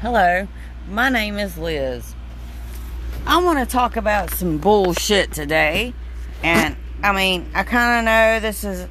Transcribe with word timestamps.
Hello, 0.00 0.46
my 0.88 1.08
name 1.08 1.38
is 1.38 1.58
Liz. 1.58 2.14
I 3.26 3.42
want 3.42 3.58
to 3.58 3.66
talk 3.66 3.96
about 3.96 4.30
some 4.30 4.58
bullshit 4.58 5.32
today. 5.32 5.92
And 6.40 6.76
I 7.02 7.10
mean, 7.10 7.50
I 7.52 7.64
kind 7.64 7.98
of 7.98 8.04
know 8.04 8.38
this 8.38 8.62
is 8.62 8.86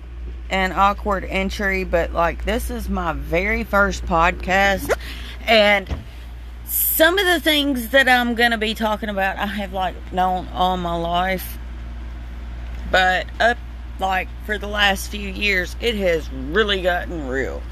an 0.49 0.73
awkward 0.73 1.23
entry, 1.23 1.85
but 1.85 2.11
like, 2.11 2.43
this 2.43 2.69
is 2.69 2.89
my 2.89 3.13
very 3.13 3.63
first 3.63 4.05
podcast. 4.05 4.91
And 5.45 5.87
some 6.65 7.17
of 7.17 7.25
the 7.25 7.39
things 7.39 7.91
that 7.91 8.09
I'm 8.09 8.35
going 8.35 8.51
to 8.51 8.57
be 8.57 8.73
talking 8.73 9.07
about, 9.07 9.37
I 9.37 9.45
have 9.45 9.71
like 9.71 10.11
known 10.11 10.49
all 10.49 10.75
my 10.75 10.97
life. 10.97 11.57
But 12.91 13.27
up 13.39 13.57
like 13.97 14.27
for 14.45 14.57
the 14.57 14.67
last 14.67 15.09
few 15.09 15.29
years, 15.29 15.73
it 15.79 15.95
has 15.95 16.29
really 16.33 16.81
gotten 16.81 17.29
real. 17.29 17.63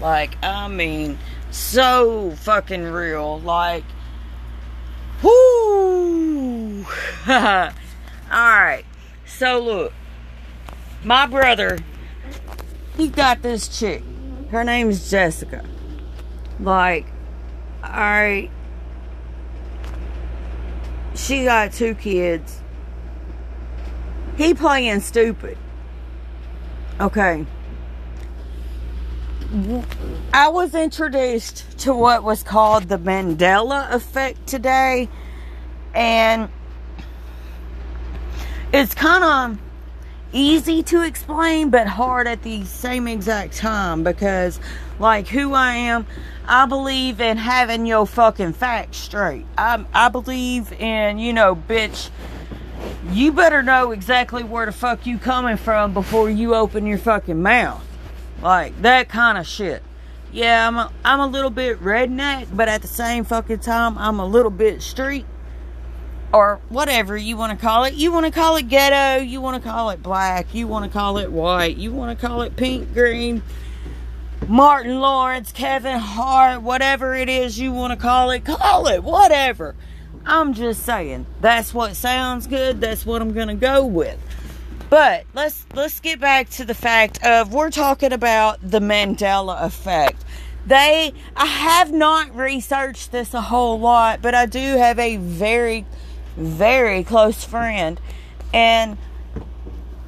Like, 0.00 0.42
I 0.42 0.66
mean, 0.66 1.18
so 1.50 2.32
fucking 2.32 2.84
real. 2.84 3.40
Like, 3.40 3.84
whoo! 5.22 6.84
Alright, 7.28 8.84
so 9.26 9.58
look, 9.58 9.92
my 11.04 11.26
brother, 11.26 11.78
he 12.96 13.08
got 13.08 13.42
this 13.42 13.66
chick. 13.68 14.02
Her 14.50 14.64
name's 14.64 15.10
Jessica. 15.10 15.64
Like, 16.58 17.06
alright, 17.82 18.50
she 21.14 21.44
got 21.44 21.72
two 21.72 21.94
kids. 21.94 22.60
He 24.36 24.54
playing 24.54 25.00
stupid. 25.00 25.58
Okay. 27.00 27.46
I 30.32 30.48
was 30.48 30.76
introduced 30.76 31.78
to 31.80 31.92
what 31.92 32.22
was 32.22 32.44
called 32.44 32.84
the 32.84 32.98
Mandela 32.98 33.92
effect 33.92 34.46
today, 34.46 35.08
and 35.92 36.48
it's 38.72 38.94
kind 38.94 39.24
of 39.24 39.58
easy 40.32 40.84
to 40.84 41.02
explain, 41.02 41.70
but 41.70 41.88
hard 41.88 42.28
at 42.28 42.44
the 42.44 42.64
same 42.64 43.08
exact 43.08 43.56
time 43.56 44.04
because, 44.04 44.60
like, 45.00 45.26
who 45.26 45.52
I 45.52 45.74
am, 45.74 46.06
I 46.46 46.66
believe 46.66 47.20
in 47.20 47.36
having 47.36 47.86
your 47.86 48.06
fucking 48.06 48.52
facts 48.52 48.98
straight. 48.98 49.46
I, 49.58 49.84
I 49.92 50.10
believe 50.10 50.72
in, 50.74 51.18
you 51.18 51.32
know, 51.32 51.56
bitch, 51.56 52.10
you 53.10 53.32
better 53.32 53.64
know 53.64 53.90
exactly 53.90 54.44
where 54.44 54.66
the 54.66 54.72
fuck 54.72 55.06
you 55.06 55.18
coming 55.18 55.56
from 55.56 55.92
before 55.92 56.30
you 56.30 56.54
open 56.54 56.86
your 56.86 56.98
fucking 56.98 57.42
mouth. 57.42 57.84
Like 58.42 58.80
that 58.82 59.08
kind 59.08 59.38
of 59.38 59.46
shit. 59.46 59.82
Yeah, 60.32 60.68
I'm 60.68 60.76
a, 60.76 60.92
I'm 61.04 61.20
a 61.20 61.26
little 61.26 61.50
bit 61.50 61.80
redneck, 61.80 62.48
but 62.54 62.68
at 62.68 62.82
the 62.82 62.88
same 62.88 63.24
fucking 63.24 63.58
time, 63.58 63.98
I'm 63.98 64.20
a 64.20 64.26
little 64.26 64.50
bit 64.50 64.80
street 64.80 65.26
or 66.32 66.60
whatever 66.68 67.16
you 67.16 67.36
want 67.36 67.58
to 67.58 67.58
call 67.58 67.84
it. 67.84 67.94
You 67.94 68.12
want 68.12 68.26
to 68.26 68.32
call 68.32 68.56
it 68.56 68.68
ghetto, 68.68 69.22
you 69.22 69.40
want 69.40 69.62
to 69.62 69.68
call 69.68 69.90
it 69.90 70.02
black, 70.02 70.54
you 70.54 70.68
want 70.68 70.84
to 70.84 70.90
call 70.90 71.18
it 71.18 71.32
white, 71.32 71.76
you 71.76 71.92
want 71.92 72.18
to 72.18 72.26
call 72.26 72.42
it 72.42 72.56
pink, 72.56 72.94
green, 72.94 73.42
Martin 74.46 75.00
Lawrence, 75.00 75.52
Kevin 75.52 75.98
Hart, 75.98 76.62
whatever 76.62 77.14
it 77.14 77.28
is 77.28 77.58
you 77.58 77.72
want 77.72 77.92
to 77.92 77.96
call 77.96 78.30
it, 78.30 78.44
call 78.44 78.86
it 78.86 79.02
whatever. 79.02 79.74
I'm 80.24 80.54
just 80.54 80.84
saying, 80.84 81.26
that's 81.40 81.74
what 81.74 81.96
sounds 81.96 82.46
good, 82.46 82.80
that's 82.80 83.04
what 83.04 83.22
I'm 83.22 83.32
going 83.32 83.48
to 83.48 83.54
go 83.54 83.84
with. 83.84 84.18
But 84.90 85.24
let's 85.34 85.66
let's 85.72 86.00
get 86.00 86.18
back 86.18 86.48
to 86.50 86.64
the 86.64 86.74
fact 86.74 87.24
of 87.24 87.54
we're 87.54 87.70
talking 87.70 88.12
about 88.12 88.58
the 88.60 88.80
Mandela 88.80 89.62
effect. 89.62 90.24
They 90.66 91.14
I 91.36 91.46
have 91.46 91.92
not 91.92 92.34
researched 92.34 93.12
this 93.12 93.32
a 93.32 93.40
whole 93.40 93.78
lot, 93.78 94.20
but 94.20 94.34
I 94.34 94.46
do 94.46 94.58
have 94.58 94.98
a 94.98 95.16
very 95.16 95.86
very 96.36 97.04
close 97.04 97.44
friend 97.44 98.00
in 98.52 98.98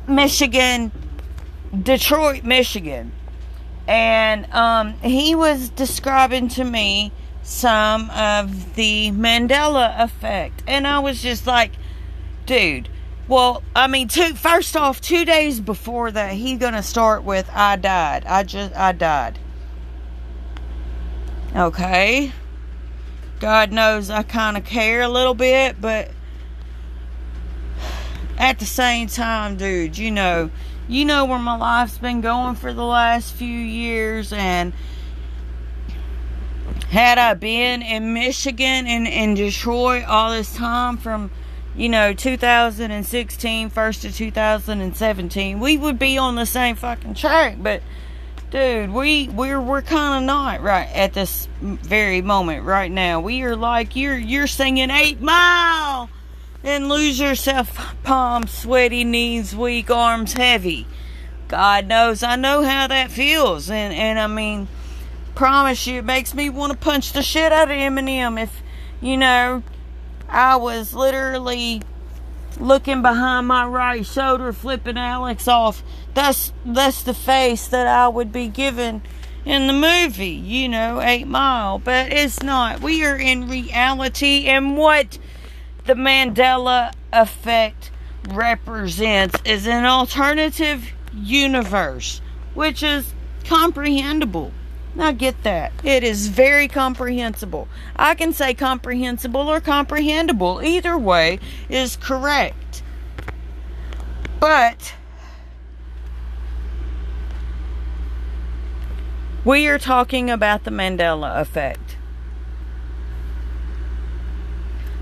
Michigan, 0.09 0.91
Detroit, 1.81 2.43
Michigan. 2.43 3.12
And 3.87 4.53
um, 4.53 4.94
he 4.94 5.37
was 5.37 5.69
describing 5.70 6.49
to 6.49 6.64
me 6.64 7.12
some 7.44 8.10
of 8.10 8.75
the 8.75 9.12
Mandela 9.12 10.00
effect. 10.00 10.64
And 10.66 10.88
I 10.88 10.99
was 10.99 11.22
just 11.22 11.47
like, 11.47 11.72
dude, 12.47 12.88
well, 13.32 13.62
I 13.75 13.87
mean, 13.87 14.09
two 14.09 14.34
first 14.34 14.76
off, 14.76 15.00
two 15.00 15.25
days 15.25 15.59
before 15.59 16.10
that, 16.10 16.34
he's 16.34 16.59
gonna 16.59 16.82
start 16.82 17.25
with 17.25 17.48
"I 17.50 17.76
died." 17.76 18.25
I 18.26 18.43
just, 18.43 18.76
I 18.76 18.93
died. 18.93 19.38
Okay. 21.56 22.31
God 23.41 23.72
knows 23.72 24.10
I 24.10 24.22
kind 24.22 24.59
of 24.59 24.65
care 24.66 25.00
a 25.00 25.09
little 25.09 25.32
bit, 25.32 25.81
but 25.81 26.10
at 28.37 28.59
the 28.59 28.66
same 28.66 29.09
time, 29.09 29.56
dude, 29.56 29.97
you 29.97 30.10
know, 30.10 30.50
you 30.87 31.06
know 31.06 31.25
where 31.25 31.38
my 31.38 31.56
life's 31.56 31.97
been 31.97 32.20
going 32.20 32.54
for 32.54 32.75
the 32.75 32.84
last 32.84 33.32
few 33.32 33.49
years, 33.49 34.34
and 34.34 34.75
had 36.91 37.16
I 37.16 37.32
been 37.32 37.81
in 37.81 38.12
Michigan 38.12 38.87
and 38.87 39.09
in 39.09 39.32
Detroit 39.34 40.04
all 40.04 40.32
this 40.32 40.54
time 40.54 40.99
from 40.99 41.31
you 41.75 41.88
know, 41.88 42.12
2016 42.12 43.71
first 43.71 44.03
to 44.03 44.12
2017, 44.12 45.60
we 45.60 45.77
would 45.77 45.99
be 45.99 46.19
on 46.19 46.34
the 46.34 46.44
same 46.47 46.77
fucking 46.77 47.15
track. 47.15 47.56
But, 47.60 47.83
dude, 48.50 48.91
we 48.91 49.28
we're 49.28 49.60
we're 49.60 49.82
kind 49.82 50.22
of 50.22 50.27
not 50.27 50.61
right 50.61 50.88
at 50.94 51.15
this 51.15 51.49
very 51.61 52.21
moment 52.21 52.65
right 52.65 52.91
now. 52.91 53.21
We 53.21 53.43
are 53.43 53.56
like 53.56 53.97
you're 53.97 54.19
you're 54.19 54.47
singing 54.47 54.91
Eight 54.91 55.21
Mile 55.21 56.11
and 56.62 56.88
lose 56.88 57.19
yourself, 57.19 57.97
palms 58.03 58.53
sweaty, 58.53 59.05
knees 59.05 59.56
weak, 59.56 59.91
arms 59.91 60.34
heavy. 60.34 60.87
God 61.49 61.87
knows 61.87 62.22
I 62.22 62.37
know 62.37 62.62
how 62.62 62.87
that 62.87 63.11
feels, 63.11 63.71
and 63.71 63.94
and 63.94 64.19
I 64.19 64.27
mean, 64.27 64.69
promise 65.34 65.87
you, 65.87 66.00
it 66.00 66.05
makes 66.05 66.34
me 66.34 66.50
want 66.50 66.72
to 66.72 66.78
punch 66.78 67.15
the 67.15 67.22
shit 67.22 67.50
out 67.50 67.71
of 67.71 67.77
Eminem 67.77 68.43
if 68.43 68.62
you 69.00 69.16
know 69.16 69.62
I 70.32 70.56
was 70.56 70.94
literally 70.94 71.82
looking 72.59 73.03
behind 73.03 73.47
my 73.47 73.66
right 73.66 74.04
shoulder, 74.04 74.53
flipping 74.54 74.97
Alex 74.97 75.47
off. 75.47 75.82
That's 76.15 76.54
that's 76.65 77.03
the 77.03 77.12
face 77.12 77.69
that 77.69 77.87
I 77.87 78.09
would 78.09 78.32
be 78.32 78.48
given 78.48 79.03
in 79.44 79.66
the 79.66 79.72
movie, 79.75 80.28
you 80.28 80.70
know, 80.70 81.03
Eight 81.03 81.26
Mile. 81.26 81.78
But 81.78 82.12
it's 82.12 82.43
not. 82.43 82.81
We 82.81 83.04
are 83.04 83.16
in 83.16 83.47
reality, 83.47 84.47
and 84.47 84.76
what 84.76 85.19
the 85.84 85.94
Mandela 85.94 86.93
effect 87.12 87.91
represents 88.31 89.38
is 89.44 89.66
an 89.66 89.84
alternative 89.84 90.93
universe, 91.12 92.22
which 92.54 92.82
is 92.82 93.12
comprehensible. 93.44 94.53
Now 94.94 95.12
get 95.12 95.42
that. 95.42 95.72
It 95.82 96.04
is 96.04 96.28
very 96.28 96.69
comprehensible. 96.69 97.66
I 97.97 98.14
can 98.14 98.32
say 98.32 98.53
comprehensible 98.53 99.48
or 99.48 99.60
comprehensible. 99.60 100.60
Either 100.62 100.98
way 100.98 101.38
is 101.69 101.97
correct. 101.97 102.82
But 104.38 104.94
we 109.44 109.66
are 109.66 109.78
talking 109.78 110.28
about 110.28 110.64
the 110.64 110.70
Mandela 110.70 111.40
effect. 111.40 111.96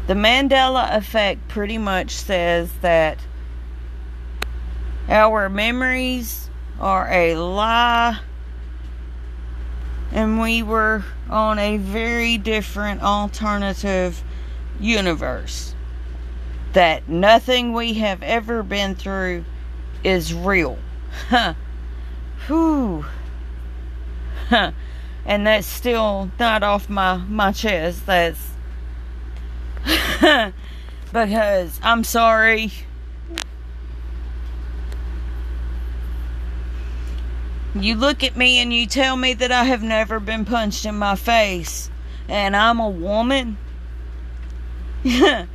The 0.07 0.15
Mandela 0.15 0.97
effect 0.97 1.49
pretty 1.49 1.79
much 1.79 2.13
says 2.13 2.71
that 2.81 3.19
our 5.09 5.49
memories 5.49 6.49
are 6.79 7.09
a 7.11 7.35
lie 7.37 8.21
and 10.13 10.41
we 10.41 10.63
were 10.63 11.05
on 11.29 11.59
a 11.59 11.77
very 11.77 12.37
different 12.39 13.03
alternative 13.03 14.23
universe. 14.79 15.75
That 16.73 17.09
nothing 17.09 17.73
we 17.73 17.95
have 17.95 18.23
ever 18.23 18.63
been 18.63 18.95
through 18.95 19.45
is 20.05 20.33
real. 20.33 20.79
Huh. 21.29 21.55
Whew. 22.47 23.05
Huh. 24.49 24.73
And 25.25 25.47
that's 25.47 25.67
still 25.67 26.31
not 26.39 26.63
off 26.63 26.89
my, 26.89 27.17
my 27.17 27.53
chest. 27.53 28.07
That's 28.07 28.51
because 31.13 31.81
I'm 31.83 32.05
sorry 32.05 32.73
You 37.75 37.95
look 37.95 38.25
at 38.25 38.37
me 38.37 38.59
and 38.59 38.73
you 38.73 38.87
tell 38.87 39.17
me 39.17 39.33
that 39.35 39.53
I 39.53 39.65
have 39.65 39.83
never 39.83 40.19
been 40.19 40.45
punched 40.45 40.85
in 40.85 40.97
my 40.97 41.15
face, 41.15 41.89
and 42.29 42.57
I'm 42.57 42.81
a 42.81 42.89
woman? 42.89 43.59
then 45.05 45.49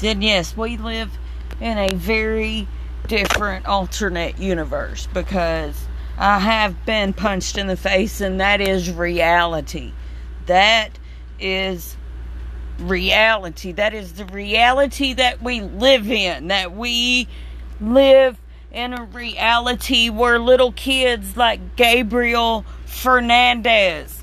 yes, 0.00 0.54
we 0.56 0.76
live 0.76 1.10
in 1.58 1.78
a 1.78 1.94
very 1.94 2.68
different 3.08 3.64
alternate 3.66 4.38
universe 4.38 5.08
because 5.14 5.86
I 6.18 6.38
have 6.38 6.84
been 6.84 7.14
punched 7.14 7.56
in 7.56 7.66
the 7.66 7.76
face, 7.76 8.20
and 8.20 8.38
that 8.40 8.60
is 8.60 8.90
reality. 8.90 9.92
That 10.46 10.98
is 11.40 11.96
reality. 12.82 13.72
That 13.72 13.94
is 13.94 14.14
the 14.14 14.26
reality 14.26 15.14
that 15.14 15.42
we 15.42 15.60
live 15.60 16.10
in. 16.10 16.48
That 16.48 16.74
we 16.74 17.28
live 17.80 18.38
in 18.70 18.92
a 18.92 19.04
reality 19.04 20.10
where 20.10 20.38
little 20.38 20.72
kids 20.72 21.36
like 21.36 21.76
Gabriel 21.76 22.64
Fernandez 22.86 24.22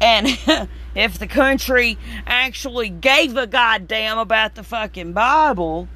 and 0.00 0.26
if 0.94 1.18
the 1.18 1.26
country 1.26 1.98
actually 2.26 2.88
gave 2.88 3.36
a 3.36 3.46
goddamn 3.46 4.18
about 4.18 4.54
the 4.54 4.62
fucking 4.62 5.12
Bible, 5.12 5.88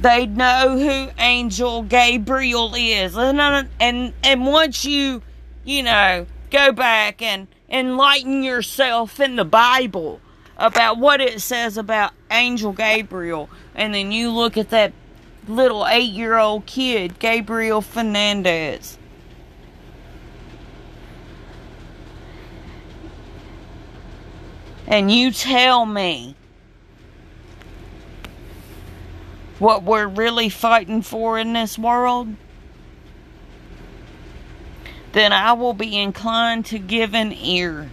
they'd 0.00 0.36
know 0.36 0.78
who 0.78 1.10
Angel 1.18 1.82
Gabriel 1.82 2.74
is. 2.76 3.16
And, 3.16 3.68
and, 3.80 4.12
and 4.22 4.46
once 4.46 4.84
you, 4.84 5.22
you 5.64 5.82
know, 5.82 6.26
go 6.50 6.72
back 6.72 7.22
and 7.22 7.48
enlighten 7.70 8.42
yourself 8.42 9.18
in 9.18 9.36
the 9.36 9.44
Bible 9.44 10.20
about 10.58 10.98
what 10.98 11.20
it 11.20 11.40
says 11.40 11.76
about 11.76 12.12
Angel 12.30 12.72
Gabriel, 12.72 13.48
and 13.74 13.94
then 13.94 14.10
you 14.10 14.30
look 14.30 14.56
at 14.56 14.70
that 14.70 14.92
little 15.46 15.86
eight 15.86 16.10
year 16.10 16.36
old 16.36 16.66
kid, 16.66 17.18
Gabriel 17.18 17.80
Fernandez. 17.80 18.98
And 24.86 25.10
you 25.10 25.30
tell 25.30 25.84
me 25.84 26.34
what 29.58 29.82
we're 29.82 30.06
really 30.06 30.48
fighting 30.48 31.02
for 31.02 31.38
in 31.38 31.52
this 31.52 31.78
world, 31.78 32.28
then 35.12 35.32
I 35.32 35.52
will 35.52 35.74
be 35.74 35.96
inclined 35.98 36.66
to 36.66 36.78
give 36.78 37.14
an 37.14 37.32
ear. 37.32 37.90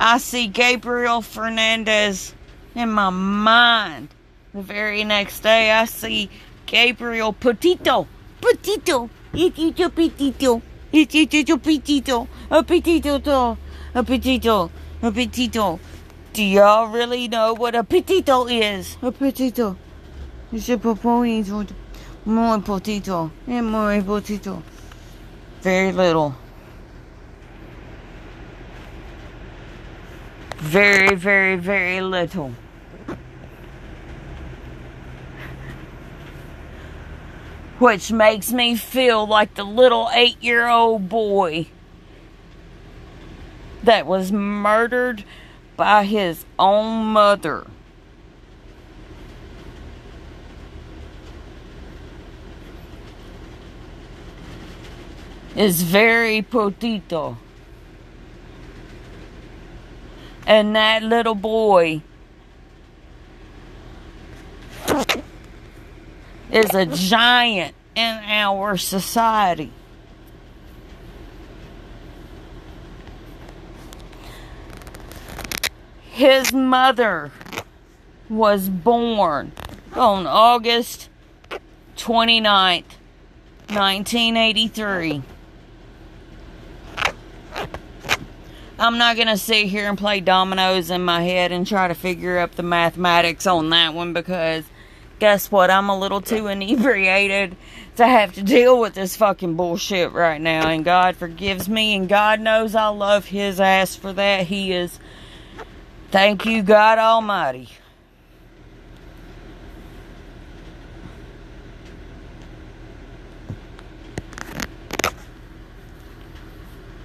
I 0.00 0.18
see 0.18 0.46
Gabriel 0.46 1.22
Fernandez 1.22 2.32
in 2.76 2.90
my 2.90 3.10
mind. 3.10 4.08
The 4.54 4.62
very 4.62 5.02
next 5.02 5.40
day, 5.40 5.72
I 5.72 5.86
see 5.86 6.30
Gabriel 6.66 7.32
Petito. 7.32 8.06
Petito. 8.40 9.10
Petito, 9.32 9.88
Petito. 9.88 10.62
Petito, 10.92 11.58
Petito. 11.58 12.28
A 12.48 12.62
petito, 12.62 13.58
a 13.92 14.02
petito, 14.04 14.70
a 15.02 15.10
petito. 15.10 15.80
Do 16.32 16.44
y'all 16.44 16.86
really 16.86 17.26
know 17.26 17.52
what 17.54 17.74
a 17.74 17.82
petito 17.82 18.46
is? 18.46 18.96
A 19.02 19.10
petito. 19.10 19.76
It's 20.52 20.68
a 20.68 20.78
potato. 20.78 21.66
Muy 22.24 22.60
potato. 22.60 23.32
And 23.48 23.70
muy 23.70 24.00
potato. 24.02 24.62
Very 25.60 25.90
little. 25.90 26.36
Very, 30.58 31.14
very, 31.14 31.56
very 31.56 32.00
little. 32.00 32.52
Which 37.78 38.10
makes 38.10 38.52
me 38.52 38.74
feel 38.74 39.24
like 39.24 39.54
the 39.54 39.62
little 39.62 40.10
eight 40.12 40.42
year 40.42 40.66
old 40.66 41.08
boy 41.08 41.68
that 43.84 44.04
was 44.04 44.32
murdered 44.32 45.24
by 45.76 46.04
his 46.04 46.44
own 46.58 47.06
mother. 47.06 47.66
Is 55.54 55.82
very 55.82 56.42
potito. 56.42 57.36
And 60.48 60.74
that 60.76 61.02
little 61.02 61.34
boy 61.34 62.00
is 66.50 66.74
a 66.74 66.86
giant 66.86 67.74
in 67.94 68.18
our 68.24 68.78
society. 68.78 69.70
His 76.12 76.50
mother 76.54 77.30
was 78.30 78.70
born 78.70 79.52
on 79.92 80.26
August 80.26 81.10
29th, 81.98 82.84
1983. 83.68 85.22
I'm 88.80 88.96
not 88.96 89.16
going 89.16 89.28
to 89.28 89.36
sit 89.36 89.66
here 89.66 89.88
and 89.88 89.98
play 89.98 90.20
dominoes 90.20 90.90
in 90.90 91.04
my 91.04 91.22
head 91.22 91.50
and 91.50 91.66
try 91.66 91.88
to 91.88 91.94
figure 91.94 92.38
up 92.38 92.54
the 92.54 92.62
mathematics 92.62 93.44
on 93.44 93.70
that 93.70 93.92
one 93.92 94.12
because 94.12 94.64
guess 95.18 95.50
what? 95.50 95.68
I'm 95.68 95.88
a 95.88 95.98
little 95.98 96.20
too 96.20 96.46
inebriated 96.46 97.56
to 97.96 98.06
have 98.06 98.34
to 98.34 98.42
deal 98.42 98.80
with 98.80 98.94
this 98.94 99.16
fucking 99.16 99.56
bullshit 99.56 100.12
right 100.12 100.40
now. 100.40 100.68
And 100.68 100.84
God 100.84 101.16
forgives 101.16 101.68
me, 101.68 101.96
and 101.96 102.08
God 102.08 102.38
knows 102.38 102.76
I 102.76 102.86
love 102.86 103.26
His 103.26 103.60
ass 103.60 103.96
for 103.96 104.12
that. 104.12 104.46
He 104.46 104.72
is. 104.72 105.00
Thank 106.12 106.46
you, 106.46 106.62
God 106.62 106.98
Almighty. 106.98 107.70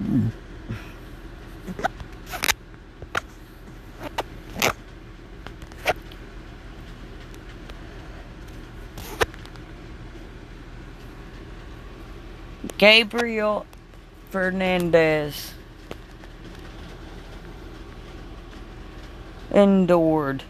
Mm. 0.00 0.30
Gabriel 12.78 13.66
Fernandez. 14.30 15.52
Endured. 19.52 20.42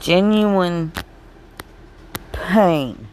Genuine 0.00 0.92
pain. 2.32 3.08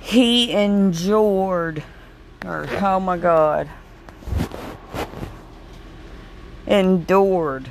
He 0.00 0.52
endured, 0.52 1.82
or 2.44 2.68
oh 2.70 3.00
my 3.00 3.16
God 3.16 3.68
endured. 6.74 7.70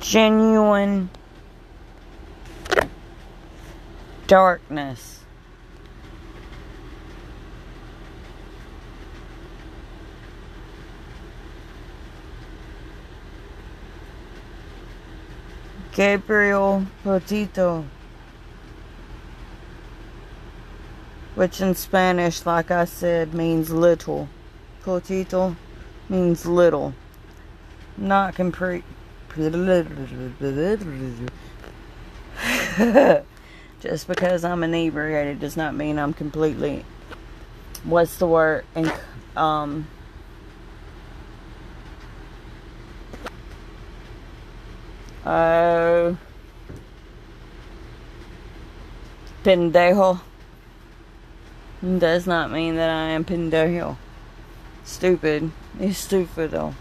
Genuine 0.00 1.10
darkness. 4.28 5.20
Gabriel 15.92 16.86
Potito. 17.04 17.84
Which 21.34 21.60
in 21.60 21.74
Spanish, 21.74 22.46
like 22.46 22.70
I 22.70 22.84
said, 22.84 23.34
means 23.34 23.70
little. 23.70 24.28
Poquito 24.84 25.56
means 26.08 26.46
little. 26.46 26.94
Not 27.96 28.34
complete. 28.34 28.84
Just 33.80 34.06
because 34.06 34.44
I'm 34.44 34.62
inebriated 34.62 35.40
does 35.40 35.56
not 35.56 35.74
mean 35.74 35.98
I'm 35.98 36.12
completely. 36.12 36.84
What's 37.82 38.16
the 38.18 38.26
word? 38.26 38.64
Um. 39.36 39.88
Uh. 45.24 46.14
Pendejo 49.42 50.20
does 51.84 52.26
not 52.26 52.50
mean 52.50 52.76
that 52.76 52.90
I 52.90 53.10
am 53.10 53.24
pendejo. 53.24 53.96
Stupid. 54.84 55.50
It's 55.78 55.98
stupid 55.98 56.50
though. 56.52 56.74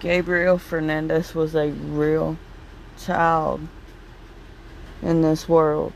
Gabriel 0.00 0.56
Fernandez 0.56 1.34
was 1.34 1.54
a 1.54 1.68
real 1.68 2.38
child 2.98 3.60
in 5.02 5.20
this 5.20 5.46
world. 5.46 5.92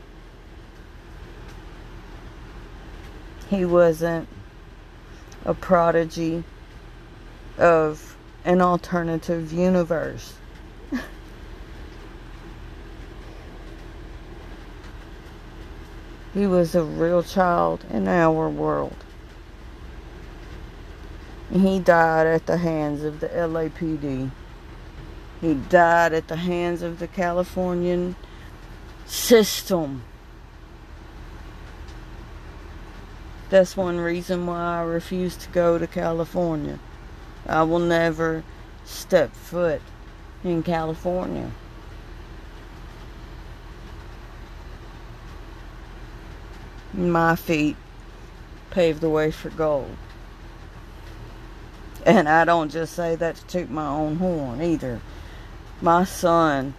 He 3.49 3.65
wasn't 3.65 4.27
a 5.43 5.55
prodigy 5.55 6.43
of 7.57 8.15
an 8.43 8.61
alternative 8.61 9.51
universe. 9.51 10.35
he 16.35 16.45
was 16.45 16.75
a 16.75 16.83
real 16.83 17.23
child 17.23 17.83
in 17.89 18.07
our 18.07 18.47
world. 18.49 19.04
He 21.55 21.79
died 21.79 22.27
at 22.27 22.47
the 22.47 22.57
hands 22.57 23.01
of 23.05 23.21
the 23.21 23.29
LAPD. 23.29 24.29
He 25.39 25.53
died 25.53 26.11
at 26.11 26.27
the 26.27 26.35
hands 26.35 26.81
of 26.81 26.99
the 26.99 27.07
Californian 27.07 28.17
system. 29.05 30.03
That's 33.49 33.77
one 33.77 34.01
reason 34.01 34.45
why 34.45 34.79
I 34.79 34.81
refuse 34.81 35.37
to 35.37 35.49
go 35.49 35.77
to 35.77 35.87
California. 35.87 36.77
I 37.47 37.63
will 37.63 37.79
never 37.79 38.43
step 38.83 39.33
foot 39.33 39.81
in 40.43 40.61
California. 40.61 41.51
My 46.93 47.37
feet 47.37 47.77
paved 48.71 48.99
the 48.99 49.09
way 49.09 49.31
for 49.31 49.49
gold. 49.51 49.95
And 52.05 52.29
I 52.29 52.45
don't 52.45 52.71
just 52.71 52.93
say 52.93 53.15
that 53.15 53.35
to 53.35 53.47
toot 53.47 53.69
my 53.71 53.87
own 53.87 54.17
horn 54.17 54.61
either. 54.61 55.01
My 55.81 56.03
son 56.03 56.75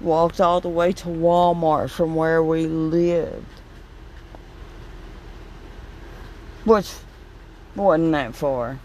walked 0.00 0.40
all 0.40 0.60
the 0.60 0.68
way 0.68 0.92
to 0.92 1.06
Walmart 1.06 1.90
from 1.90 2.16
where 2.16 2.42
we 2.42 2.66
lived. 2.66 3.46
Which 6.64 6.92
wasn't 7.76 8.12
that 8.12 8.34
far. 8.34 8.80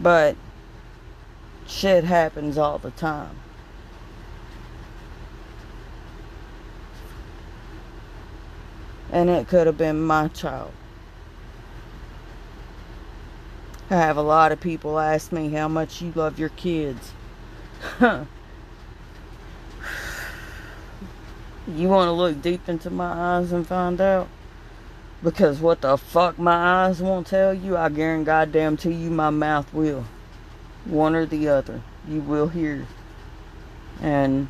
But 0.00 0.36
shit 1.66 2.04
happens 2.04 2.58
all 2.58 2.78
the 2.78 2.90
time. 2.90 3.36
And 9.12 9.30
it 9.30 9.48
could 9.48 9.66
have 9.66 9.78
been 9.78 10.02
my 10.02 10.28
child. 10.28 10.72
I 13.90 13.96
have 13.96 14.18
a 14.18 14.22
lot 14.22 14.52
of 14.52 14.60
people 14.60 14.98
ask 14.98 15.32
me 15.32 15.48
how 15.48 15.66
much 15.66 16.02
you 16.02 16.12
love 16.14 16.38
your 16.38 16.50
kids. 16.50 17.12
you 18.00 18.26
want 21.66 22.08
to 22.08 22.12
look 22.12 22.42
deep 22.42 22.68
into 22.68 22.90
my 22.90 23.38
eyes 23.38 23.50
and 23.50 23.66
find 23.66 23.98
out? 23.98 24.28
Because 25.22 25.58
what 25.60 25.80
the 25.80 25.96
fuck 25.96 26.38
my 26.38 26.84
eyes 26.84 27.00
won't 27.00 27.28
tell 27.28 27.54
you, 27.54 27.78
I 27.78 27.88
guarantee 27.88 28.26
goddamn 28.26 28.76
to 28.78 28.92
you 28.92 29.10
my 29.10 29.30
mouth 29.30 29.72
will. 29.72 30.04
One 30.84 31.14
or 31.14 31.24
the 31.24 31.48
other. 31.48 31.80
You 32.06 32.20
will 32.20 32.48
hear. 32.48 32.86
And 34.02 34.48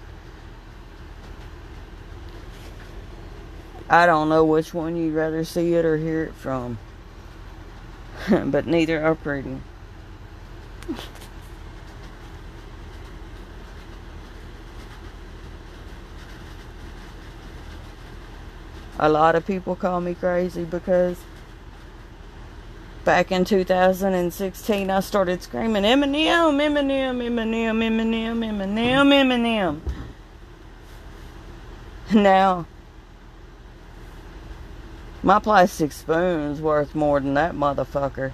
I 3.89 4.05
don't 4.05 4.29
know 4.29 4.45
which 4.45 4.75
one 4.75 4.97
you'd 4.97 5.15
rather 5.15 5.45
see 5.45 5.75
it 5.75 5.85
or 5.85 5.97
hear 5.97 6.25
it 6.25 6.35
from. 6.35 6.79
but 8.47 8.67
neither 8.67 9.05
are 9.05 9.15
pretty. 9.15 9.59
A 18.99 19.09
lot 19.09 19.37
of 19.37 19.47
people 19.47 19.77
call 19.77 20.01
me 20.01 20.15
crazy 20.15 20.65
because 20.65 21.19
back 23.05 23.31
in 23.31 23.45
2016 23.45 24.91
I 24.91 25.01
started 25.01 25.43
screaming 25.43 25.85
Eminem, 25.85 26.59
Eminem, 26.61 27.23
Eminem, 27.23 27.79
Eminem, 27.79 28.39
Eminem, 28.41 29.13
Eminem. 29.13 29.81
Now, 32.13 32.67
my 35.23 35.39
plastic 35.39 35.93
spoon's 35.93 36.61
worth 36.61 36.95
more 36.95 37.21
than 37.21 37.35
that 37.35 37.55
motherfucker. 37.55 38.33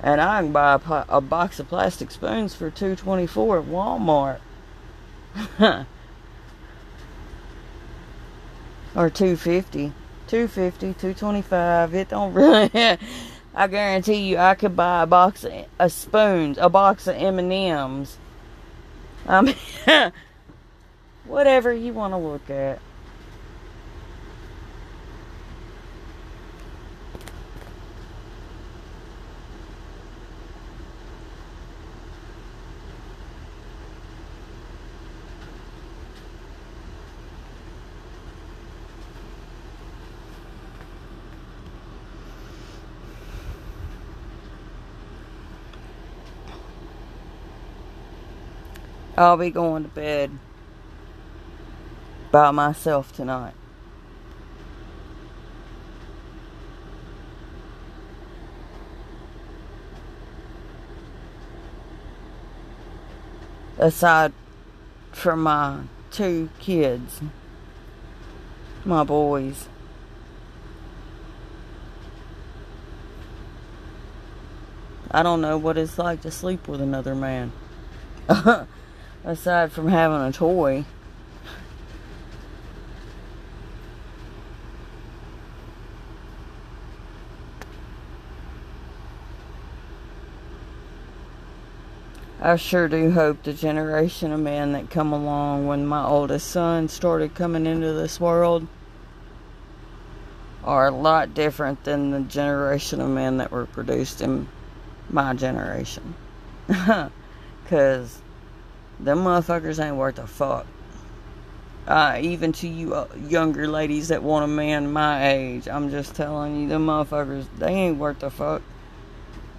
And 0.00 0.20
I 0.20 0.42
can 0.42 0.52
buy 0.52 0.74
a, 0.74 1.04
a 1.08 1.20
box 1.20 1.58
of 1.58 1.68
plastic 1.68 2.10
spoons 2.10 2.54
for 2.54 2.70
224 2.70 3.60
at 3.60 3.64
Walmart. 3.64 4.40
or 8.94 9.10
250 9.10 9.92
250 10.28 10.86
225 10.94 11.94
it 11.94 12.08
don't 12.08 12.32
really 12.34 12.70
i 13.54 13.66
guarantee 13.66 14.14
you 14.14 14.36
i 14.38 14.54
could 14.54 14.76
buy 14.76 15.02
a 15.02 15.06
box 15.06 15.44
of 15.78 15.92
spoons 15.92 16.56
a 16.58 16.68
box 16.68 17.06
of 17.06 17.16
m&ms 17.16 18.16
i 19.26 19.40
mean 19.40 19.56
whatever 21.24 21.72
you 21.72 21.92
want 21.92 22.12
to 22.12 22.16
look 22.16 22.48
at 22.48 22.78
Oh, 49.16 49.22
I'll 49.22 49.36
be 49.36 49.50
going 49.50 49.84
to 49.84 49.88
bed 49.88 50.30
by 52.32 52.50
myself 52.50 53.14
tonight. 53.14 53.54
Aside 63.78 64.32
from 65.12 65.44
my 65.44 65.82
two 66.10 66.48
kids, 66.58 67.20
my 68.84 69.04
boys. 69.04 69.68
I 75.12 75.22
don't 75.22 75.40
know 75.40 75.56
what 75.56 75.78
it's 75.78 75.98
like 75.98 76.22
to 76.22 76.32
sleep 76.32 76.66
with 76.66 76.80
another 76.80 77.14
man. 77.14 77.52
aside 79.24 79.72
from 79.72 79.88
having 79.88 80.20
a 80.20 80.32
toy. 80.32 80.84
I 92.40 92.56
sure 92.56 92.88
do 92.88 93.10
hope 93.10 93.42
the 93.42 93.54
generation 93.54 94.30
of 94.30 94.40
men 94.40 94.72
that 94.72 94.90
come 94.90 95.14
along 95.14 95.66
when 95.66 95.86
my 95.86 96.04
oldest 96.04 96.50
son 96.50 96.88
started 96.88 97.34
coming 97.34 97.64
into 97.64 97.94
this 97.94 98.20
world 98.20 98.66
are 100.62 100.88
a 100.88 100.90
lot 100.90 101.32
different 101.32 101.84
than 101.84 102.10
the 102.10 102.20
generation 102.20 103.00
of 103.00 103.08
men 103.08 103.38
that 103.38 103.50
were 103.50 103.64
produced 103.64 104.20
in 104.20 104.46
my 105.08 105.32
generation. 105.32 106.14
Because 107.62 108.20
them 109.04 109.18
motherfuckers 109.24 109.84
ain't 109.84 109.96
worth 109.96 110.18
a 110.18 110.26
fuck. 110.26 110.66
Uh, 111.86 112.18
even 112.22 112.50
to 112.50 112.66
you 112.66 112.94
uh, 112.94 113.06
younger 113.28 113.68
ladies 113.68 114.08
that 114.08 114.22
want 114.22 114.42
a 114.44 114.48
man 114.48 114.90
my 114.90 115.28
age, 115.28 115.68
I'm 115.68 115.90
just 115.90 116.14
telling 116.14 116.62
you, 116.62 116.68
them 116.68 116.86
motherfuckers, 116.86 117.46
they 117.58 117.68
ain't 117.68 117.98
worth 117.98 118.22
a 118.22 118.30
fuck. 118.30 118.62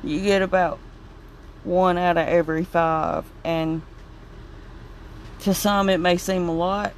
You 0.03 0.19
get 0.21 0.41
about 0.41 0.79
one 1.63 1.99
out 1.99 2.17
of 2.17 2.27
every 2.27 2.63
five, 2.63 3.25
and 3.43 3.83
to 5.41 5.53
some 5.53 5.89
it 5.89 5.99
may 5.99 6.17
seem 6.17 6.49
a 6.49 6.53
lot, 6.53 6.93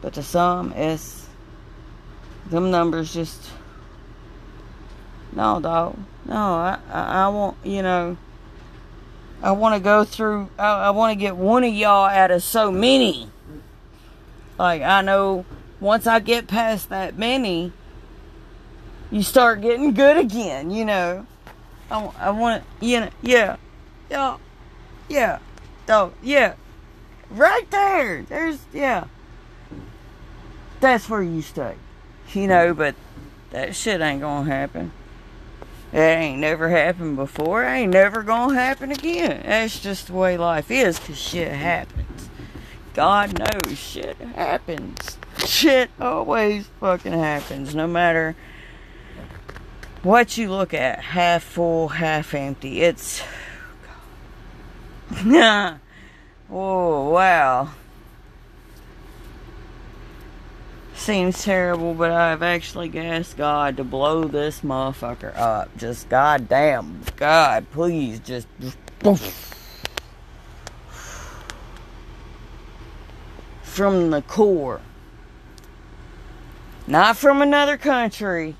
but 0.00 0.14
to 0.14 0.22
some 0.24 0.72
it's 0.72 1.28
them 2.50 2.72
numbers 2.72 3.14
just 3.14 3.50
no 5.30 5.60
dog. 5.60 5.96
No, 6.24 6.34
I 6.34 6.78
I, 6.90 7.24
I 7.24 7.28
want 7.28 7.56
you 7.62 7.82
know 7.82 8.16
I 9.42 9.50
want 9.52 9.74
to 9.74 9.80
go 9.80 10.04
through, 10.04 10.48
I, 10.58 10.86
I 10.86 10.90
want 10.90 11.12
to 11.12 11.16
get 11.16 11.36
one 11.36 11.64
of 11.64 11.74
y'all 11.74 12.06
out 12.06 12.30
of 12.30 12.42
so 12.42 12.70
many. 12.70 13.28
Like, 14.58 14.82
I 14.82 15.02
know 15.02 15.44
once 15.80 16.06
I 16.06 16.20
get 16.20 16.46
past 16.46 16.90
that 16.90 17.18
many, 17.18 17.72
you 19.10 19.22
start 19.22 19.60
getting 19.60 19.92
good 19.94 20.16
again, 20.16 20.70
you 20.70 20.84
know. 20.84 21.26
I, 21.90 22.10
I 22.18 22.30
want 22.30 22.62
you 22.80 23.00
know, 23.00 23.10
yeah, 23.20 23.56
yeah, 24.08 24.38
yeah, 25.08 25.38
oh, 25.88 26.12
yeah, 26.22 26.54
right 27.30 27.68
there. 27.70 28.22
There's, 28.22 28.60
yeah. 28.72 29.06
That's 30.80 31.08
where 31.08 31.22
you 31.22 31.42
stay, 31.42 31.74
you 32.32 32.46
know. 32.46 32.74
But 32.74 32.94
that 33.50 33.74
shit 33.74 34.00
ain't 34.00 34.20
gonna 34.20 34.48
happen. 34.48 34.92
It 35.92 35.98
ain't 35.98 36.38
never 36.38 36.70
happened 36.70 37.16
before. 37.16 37.64
It 37.64 37.70
ain't 37.70 37.92
never 37.92 38.22
gonna 38.22 38.54
happen 38.54 38.90
again. 38.90 39.42
That's 39.44 39.78
just 39.78 40.06
the 40.06 40.14
way 40.14 40.38
life 40.38 40.70
is, 40.70 40.98
cause 40.98 41.18
shit 41.18 41.52
happens. 41.52 42.30
God 42.94 43.38
knows 43.38 43.78
shit 43.78 44.16
happens. 44.16 45.18
Shit 45.46 45.90
always 46.00 46.66
fucking 46.80 47.12
happens, 47.12 47.74
no 47.74 47.86
matter 47.86 48.36
what 50.02 50.36
you 50.36 50.50
look 50.50 50.74
at, 50.74 51.00
half 51.00 51.42
full, 51.42 51.88
half 51.88 52.34
empty. 52.34 52.82
It's. 52.82 53.22
oh, 55.24 55.78
wow. 56.50 57.70
Seems 61.02 61.42
terrible, 61.42 61.94
but 61.94 62.12
I've 62.12 62.44
actually 62.44 62.96
asked 62.96 63.36
God 63.36 63.76
to 63.78 63.84
blow 63.84 64.22
this 64.22 64.60
motherfucker 64.60 65.36
up. 65.36 65.76
Just 65.76 66.08
goddamn, 66.08 67.00
God, 67.16 67.66
please, 67.72 68.20
just. 68.20 68.46
From 73.62 74.10
the 74.10 74.22
core. 74.22 74.80
Not 76.86 77.16
from 77.16 77.42
another 77.42 77.76
country 77.76 78.54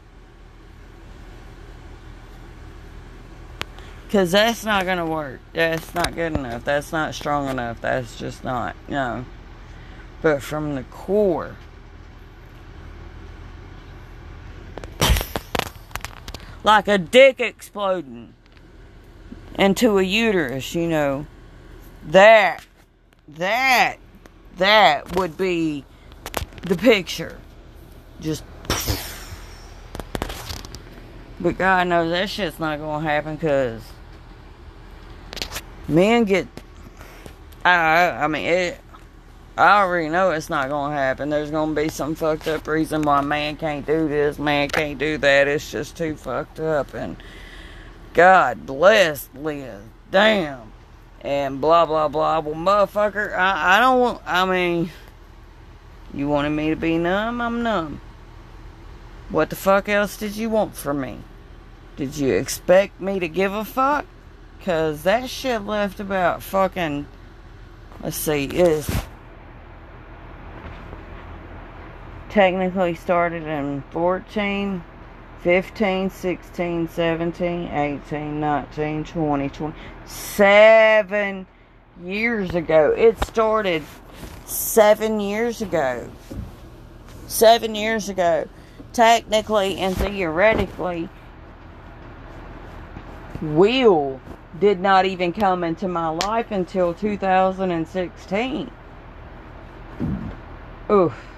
Because 4.13 4.33
that's 4.33 4.63
not 4.63 4.85
going 4.85 4.99
to 4.99 5.07
work. 5.07 5.41
That's 5.55 5.95
not 5.95 6.15
good 6.15 6.35
enough. 6.35 6.65
That's 6.65 6.93
not 6.93 7.15
strong 7.15 7.49
enough. 7.49 7.81
That's 7.81 8.19
just 8.19 8.45
not, 8.45 8.77
you 8.87 8.93
know. 8.93 9.25
But 10.21 10.43
from 10.43 10.75
the 10.75 10.83
core. 10.83 11.57
Like 16.65 16.89
a 16.89 16.99
dick 16.99 17.41
exploding 17.41 18.35
into 19.57 19.99
a 19.99 20.03
uterus, 20.03 20.75
you 20.75 20.89
know. 20.89 21.27
That, 22.07 22.65
that, 23.29 23.97
that 24.57 25.17
would 25.17 25.37
be 25.37 25.85
the 26.63 26.77
picture. 26.77 27.39
Just. 28.21 28.45
But 31.41 31.59
God 31.59 31.89
knows 31.89 32.11
that 32.11 32.31
shit's 32.31 32.61
not 32.61 32.79
gonna 32.79 33.05
happen 33.05 33.35
because 33.35 33.83
men 35.89 36.25
get 36.25 36.47
I 37.65 38.11
I 38.11 38.27
mean 38.29 38.47
it 38.47 38.81
I 39.57 39.83
already 39.83 40.09
know 40.09 40.31
it's 40.31 40.49
not 40.49 40.71
gonna 40.71 40.95
happen. 40.95 41.29
There's 41.29 41.51
gonna 41.51 41.75
be 41.75 41.89
some 41.89 42.15
fucked 42.15 42.49
up 42.49 42.67
reason 42.67 43.03
why 43.03 43.21
man 43.21 43.57
can't 43.57 43.85
do 43.85 44.09
this, 44.09 44.39
man 44.39 44.71
can't 44.71 44.99
do 44.99 45.19
that. 45.19 45.47
It's 45.47 45.71
just 45.71 45.97
too 45.97 46.17
fucked 46.17 46.59
up 46.59 46.95
and 46.95 47.17
God 48.15 48.65
bless 48.65 49.29
Liz. 49.35 49.83
Damn. 50.11 50.73
And 51.21 51.61
blah 51.61 51.85
blah 51.85 52.09
blah. 52.09 52.41
Well 52.41 52.55
motherfucker, 52.55 53.37
I, 53.37 53.77
I 53.77 53.81
don't 53.81 54.01
want 54.01 54.23
I 54.27 54.47
mean 54.47 54.91
you 56.15 56.29
wanted 56.29 56.51
me 56.51 56.71
to 56.71 56.77
be 56.77 56.97
numb, 56.97 57.41
I'm 57.43 57.63
numb. 57.63 58.01
What 59.29 59.51
the 59.51 59.57
fuck 59.57 59.89
else 59.89 60.17
did 60.17 60.35
you 60.35 60.49
want 60.49 60.77
from 60.77 61.01
me? 61.01 61.19
Did 61.97 62.17
you 62.17 62.35
expect 62.35 63.01
me 63.01 63.19
to 63.19 63.29
give 63.29 63.53
a 63.53 63.67
fuck? 63.67 64.07
Because 64.59 65.03
that 65.03 65.29
shit 65.29 65.63
left 65.63 66.01
about 66.01 66.43
fucking. 66.43 67.07
Let's 68.03 68.17
see, 68.17 68.45
is. 68.45 68.89
Technically 72.33 72.95
started 72.95 73.43
in 73.43 73.85
14, 73.91 74.83
15, 75.43 76.09
16, 76.09 76.89
17, 76.89 77.69
18, 77.69 78.41
19, 78.41 79.05
20, 79.05 79.49
20. 79.51 79.79
Seven 80.07 81.47
years 82.03 82.55
ago. 82.55 82.95
It 82.97 83.23
started 83.27 83.83
seven 84.47 85.21
years 85.21 85.61
ago. 85.61 86.11
Seven 87.27 87.75
years 87.75 88.09
ago. 88.09 88.49
Technically 88.95 89.77
and 89.77 89.95
theoretically, 89.95 91.11
Will 93.43 94.23
did 94.59 94.81
not 94.81 95.05
even 95.05 95.35
come 95.35 95.63
into 95.63 95.87
my 95.87 96.09
life 96.09 96.51
until 96.51 96.95
2016. 96.95 98.71
Oof. 100.91 101.32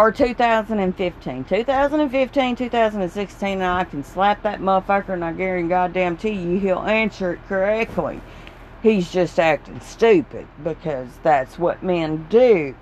Or 0.00 0.10
2015. 0.10 1.44
2015, 1.44 2.56
2016, 2.56 3.48
and 3.48 3.62
I 3.62 3.84
can 3.84 4.02
slap 4.02 4.42
that 4.44 4.58
motherfucker 4.58 5.10
and 5.10 5.22
I 5.22 5.34
guarantee 5.34 5.68
goddamn 5.68 6.16
to 6.16 6.30
you 6.30 6.58
he'll 6.58 6.78
answer 6.78 7.34
it 7.34 7.46
correctly. 7.46 8.22
He's 8.82 9.12
just 9.12 9.38
acting 9.38 9.78
stupid 9.80 10.46
because 10.64 11.08
that's 11.22 11.58
what 11.58 11.82
men 11.82 12.26
do. 12.30 12.74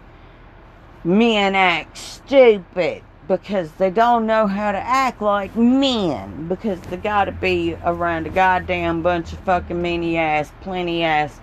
Men 1.03 1.57
act 1.57 1.99
stupid 1.99 3.03
because 3.27 3.73
they 3.73 3.91
don't 3.91 4.25
know 4.25 4.47
how 4.47 4.71
to 4.71 4.79
act 4.79 5.21
like 5.21 5.57
men 5.57 6.47
because 6.47 6.81
they 6.83 6.99
gotta 6.99 7.33
be 7.33 7.77
around 7.85 8.29
a 8.29 8.31
goddamn 8.31 9.03
bunch 9.03 9.33
of 9.33 9.41
fucking 9.41 9.83
mini 9.83 10.17
ass, 10.19 10.53
plenty 10.61 11.03
ass 11.03 11.41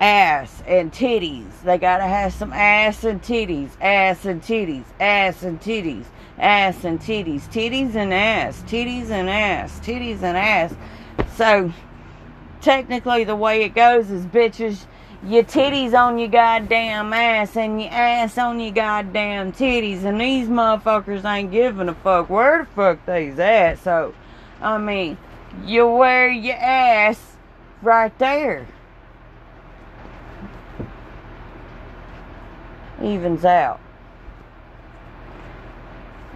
ass 0.00 0.62
and 0.66 0.90
titties. 0.90 1.62
They 1.62 1.78
gotta 1.78 2.04
have 2.04 2.32
some 2.32 2.52
ass 2.52 3.04
and 3.04 3.22
titties, 3.22 3.70
ass 3.80 4.24
and 4.24 4.42
titties, 4.42 4.84
ass 4.98 5.42
and 5.42 5.60
titties, 5.60 6.04
ass 6.38 6.84
and 6.84 6.98
titties, 6.98 7.42
titties 7.48 7.94
and 7.94 8.12
ass, 8.12 8.62
titties 8.62 9.10
and 9.10 9.28
ass, 9.28 9.78
titties 9.80 10.22
and 10.22 10.36
ass. 10.36 10.74
So 11.36 11.72
technically 12.60 13.24
the 13.24 13.36
way 13.36 13.62
it 13.62 13.74
goes 13.74 14.10
is 14.10 14.24
bitches 14.26 14.86
your 15.22 15.42
titties 15.42 15.92
on 15.92 16.18
your 16.18 16.28
goddamn 16.28 17.12
ass 17.12 17.54
and 17.54 17.80
your 17.80 17.90
ass 17.90 18.38
on 18.38 18.58
your 18.58 18.72
goddamn 18.72 19.52
titties 19.52 20.04
and 20.04 20.18
these 20.18 20.48
motherfuckers 20.48 21.24
ain't 21.24 21.50
giving 21.50 21.90
a 21.90 21.94
fuck 21.94 22.30
where 22.30 22.60
the 22.60 22.66
fuck 22.74 23.04
they's 23.04 23.38
at. 23.38 23.78
So, 23.80 24.14
I 24.62 24.78
mean, 24.78 25.18
you 25.66 25.86
wear 25.86 26.30
your 26.30 26.56
ass 26.56 27.36
right 27.82 28.18
there. 28.18 28.66
Evens 33.02 33.44
out. 33.44 33.80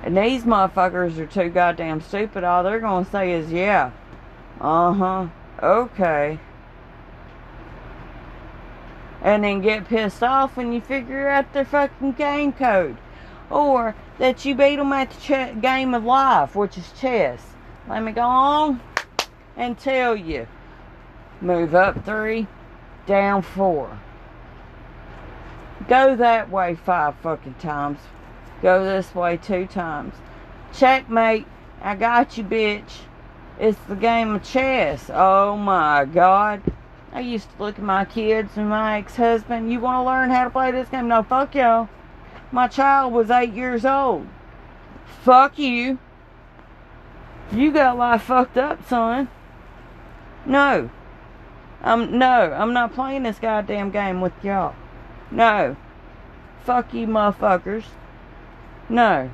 And 0.03 0.17
these 0.17 0.45
motherfuckers 0.45 1.19
are 1.19 1.27
too 1.27 1.49
goddamn 1.49 2.01
stupid. 2.01 2.45
All 2.45 2.63
they're 2.63 2.81
gonna 2.81 3.07
say 3.07 3.33
is, 3.33 3.51
yeah, 3.51 3.91
uh 4.61 4.93
huh, 4.93 5.27
okay 5.63 6.39
and 9.25 9.43
then 9.43 9.63
get 9.63 9.89
pissed 9.89 10.23
off 10.23 10.55
when 10.55 10.73
you 10.73 10.81
figure 10.83 11.29
out 11.29 11.51
their 11.55 11.65
fucking 11.65 12.13
game 12.13 12.53
code. 12.53 12.99
Or 13.51 13.97
that 14.19 14.45
you 14.45 14.55
beat 14.55 14.77
them 14.77 14.93
at 14.93 15.11
the 15.11 15.21
ch- 15.21 15.61
game 15.61 15.95
of 15.95 16.05
life, 16.05 16.55
which 16.55 16.77
is 16.77 16.93
chess. 17.01 17.41
Let 17.89 18.03
me 18.03 18.13
go 18.13 18.21
on 18.21 18.81
and 19.57 19.79
tell 19.79 20.15
you. 20.15 20.47
Move 21.41 21.75
up 21.75 22.05
three, 22.05 22.47
down 23.07 23.41
four. 23.41 23.99
Go 25.89 26.17
that 26.17 26.51
way 26.51 26.75
five 26.75 27.17
fucking 27.17 27.55
times. 27.55 27.99
Go 28.63 28.85
this 28.85 29.15
way 29.15 29.37
two 29.37 29.67
times. 29.67 30.15
Checkmate. 30.73 31.47
I 31.83 31.95
got 31.95 32.39
you, 32.39 32.45
bitch. 32.45 33.01
It's 33.59 33.79
the 33.89 33.95
game 33.95 34.37
of 34.37 34.43
chess. 34.43 35.11
Oh 35.13 35.57
my 35.57 36.07
god. 36.07 36.63
I 37.13 37.21
used 37.21 37.51
to 37.51 37.63
look 37.63 37.79
at 37.79 37.85
my 37.85 38.05
kids 38.05 38.57
and 38.57 38.69
my 38.69 38.99
ex-husband. 38.99 39.71
You 39.71 39.81
want 39.81 40.03
to 40.03 40.07
learn 40.07 40.31
how 40.31 40.45
to 40.45 40.51
play 40.51 40.73
this 40.73 40.89
game? 40.89 41.09
No, 41.09 41.23
fuck 41.23 41.55
y'all. 41.55 41.89
My 42.51 42.67
child 42.67 43.13
was 43.13 43.31
eight 43.31 43.53
years 43.53 43.85
old. 43.85 44.27
Fuck 45.23 45.59
you. 45.59 45.99
You 47.53 47.71
got 47.73 47.99
life 47.99 48.23
fucked 48.23 48.57
up, 48.57 48.89
son. 48.89 49.29
No. 50.47 50.91
I'm 51.83 52.19
no, 52.19 52.27
I'm 52.27 52.73
not 52.73 52.95
playing 52.95 53.25
this 53.25 53.39
goddamn 53.39 53.91
game 53.91 54.21
with 54.21 54.33
y'all. 54.43 54.75
No. 55.35 55.77
Fuck 56.65 56.95
you 56.95 57.09
motherfuckers. 57.09 57.85
No. 58.89 59.31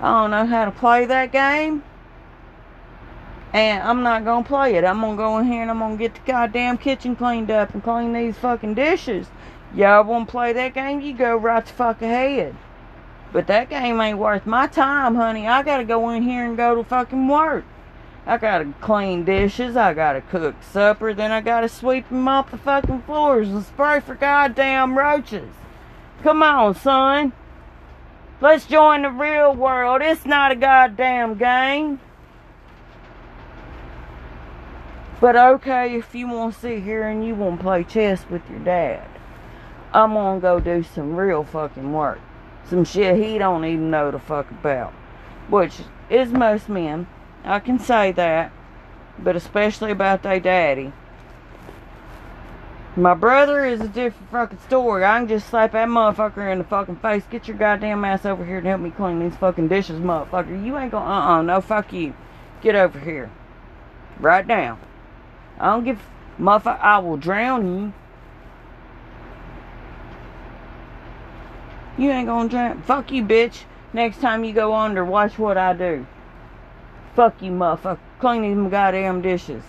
I 0.00 0.20
don't 0.20 0.30
know 0.30 0.44
how 0.44 0.66
to 0.66 0.70
play 0.70 1.06
that 1.06 1.32
game. 1.32 1.82
And 3.54 3.82
I'm 3.82 4.02
not 4.02 4.26
gonna 4.26 4.44
play 4.44 4.74
it. 4.74 4.84
I'm 4.84 5.00
gonna 5.00 5.16
go 5.16 5.38
in 5.38 5.46
here 5.46 5.62
and 5.62 5.70
I'm 5.70 5.78
gonna 5.78 5.96
get 5.96 6.14
the 6.14 6.20
goddamn 6.26 6.76
kitchen 6.76 7.16
cleaned 7.16 7.50
up 7.50 7.72
and 7.72 7.82
clean 7.82 8.12
these 8.12 8.36
fucking 8.36 8.74
dishes. 8.74 9.28
Y'all 9.74 10.04
wanna 10.04 10.26
play 10.26 10.52
that 10.52 10.74
game? 10.74 11.00
You 11.00 11.14
go 11.14 11.36
right 11.36 11.64
the 11.64 11.72
fuck 11.72 12.02
ahead. 12.02 12.54
But 13.32 13.46
that 13.46 13.70
game 13.70 13.98
ain't 13.98 14.18
worth 14.18 14.44
my 14.44 14.66
time, 14.66 15.14
honey. 15.14 15.48
I 15.48 15.62
gotta 15.62 15.84
go 15.84 16.10
in 16.10 16.22
here 16.22 16.44
and 16.44 16.54
go 16.54 16.74
to 16.74 16.84
fucking 16.84 17.28
work. 17.28 17.64
I 18.26 18.38
gotta 18.38 18.74
clean 18.80 19.24
dishes, 19.24 19.76
I 19.76 19.94
gotta 19.94 20.20
cook 20.20 20.56
supper, 20.60 21.14
then 21.14 21.30
I 21.30 21.40
gotta 21.40 21.68
sweep 21.68 22.08
them 22.08 22.26
off 22.26 22.50
the 22.50 22.58
fucking 22.58 23.02
floors 23.02 23.48
and 23.48 23.64
spray 23.64 24.00
for 24.00 24.16
goddamn 24.16 24.98
roaches. 24.98 25.54
Come 26.24 26.42
on, 26.42 26.74
son. 26.74 27.32
Let's 28.40 28.66
join 28.66 29.02
the 29.02 29.10
real 29.10 29.54
world. 29.54 30.02
It's 30.02 30.26
not 30.26 30.50
a 30.50 30.56
goddamn 30.56 31.38
game. 31.38 32.00
But 35.20 35.36
okay, 35.36 35.96
if 35.96 36.14
you 36.14 36.28
want 36.28 36.54
to 36.54 36.60
sit 36.60 36.82
here 36.82 37.04
and 37.04 37.24
you 37.24 37.34
want 37.34 37.60
to 37.60 37.62
play 37.62 37.84
chess 37.84 38.26
with 38.28 38.42
your 38.50 38.58
dad, 38.58 39.08
I'm 39.94 40.12
gonna 40.12 40.40
go 40.40 40.60
do 40.60 40.82
some 40.82 41.16
real 41.16 41.44
fucking 41.44 41.92
work. 41.92 42.18
Some 42.68 42.84
shit 42.84 43.16
he 43.16 43.38
don't 43.38 43.64
even 43.64 43.90
know 43.90 44.10
the 44.10 44.18
fuck 44.18 44.50
about. 44.50 44.92
Which 45.48 45.78
is 46.10 46.32
most 46.32 46.68
men. 46.68 47.06
I 47.46 47.60
can 47.60 47.78
say 47.78 48.12
that. 48.12 48.52
But 49.18 49.36
especially 49.36 49.92
about 49.92 50.22
their 50.22 50.40
daddy. 50.40 50.92
My 52.98 53.12
brother 53.12 53.64
is 53.64 53.82
a 53.82 53.88
different 53.88 54.30
fucking 54.30 54.58
story. 54.66 55.04
I 55.04 55.18
can 55.18 55.28
just 55.28 55.48
slap 55.48 55.72
that 55.72 55.88
motherfucker 55.88 56.50
in 56.50 56.58
the 56.58 56.64
fucking 56.64 56.96
face. 56.96 57.22
Get 57.30 57.46
your 57.46 57.56
goddamn 57.56 58.04
ass 58.06 58.24
over 58.24 58.42
here 58.42 58.58
and 58.58 58.66
help 58.66 58.80
me 58.80 58.90
clean 58.90 59.20
these 59.20 59.36
fucking 59.36 59.68
dishes, 59.68 60.00
motherfucker. 60.00 60.64
You 60.64 60.78
ain't 60.78 60.92
gonna, 60.92 61.04
uh 61.04 61.38
uh, 61.38 61.42
no, 61.42 61.60
fuck 61.60 61.92
you. 61.92 62.14
Get 62.62 62.74
over 62.74 62.98
here. 62.98 63.30
Right 64.18 64.46
now. 64.46 64.78
I 65.60 65.72
don't 65.72 65.84
give, 65.84 66.00
motherfucker, 66.40 66.80
I 66.80 66.98
will 66.98 67.18
drown 67.18 67.66
you. 67.66 67.92
You 71.98 72.10
ain't 72.10 72.28
gonna 72.28 72.48
drown. 72.48 72.82
Fuck 72.82 73.12
you, 73.12 73.22
bitch. 73.22 73.64
Next 73.92 74.22
time 74.22 74.42
you 74.42 74.54
go 74.54 74.74
under, 74.74 75.04
watch 75.04 75.38
what 75.38 75.58
I 75.58 75.74
do. 75.74 76.06
Fuck 77.16 77.40
you, 77.40 77.50
motherfucker. 77.50 77.98
Clean 78.20 78.42
these 78.42 78.70
goddamn 78.70 79.22
dishes. 79.22 79.62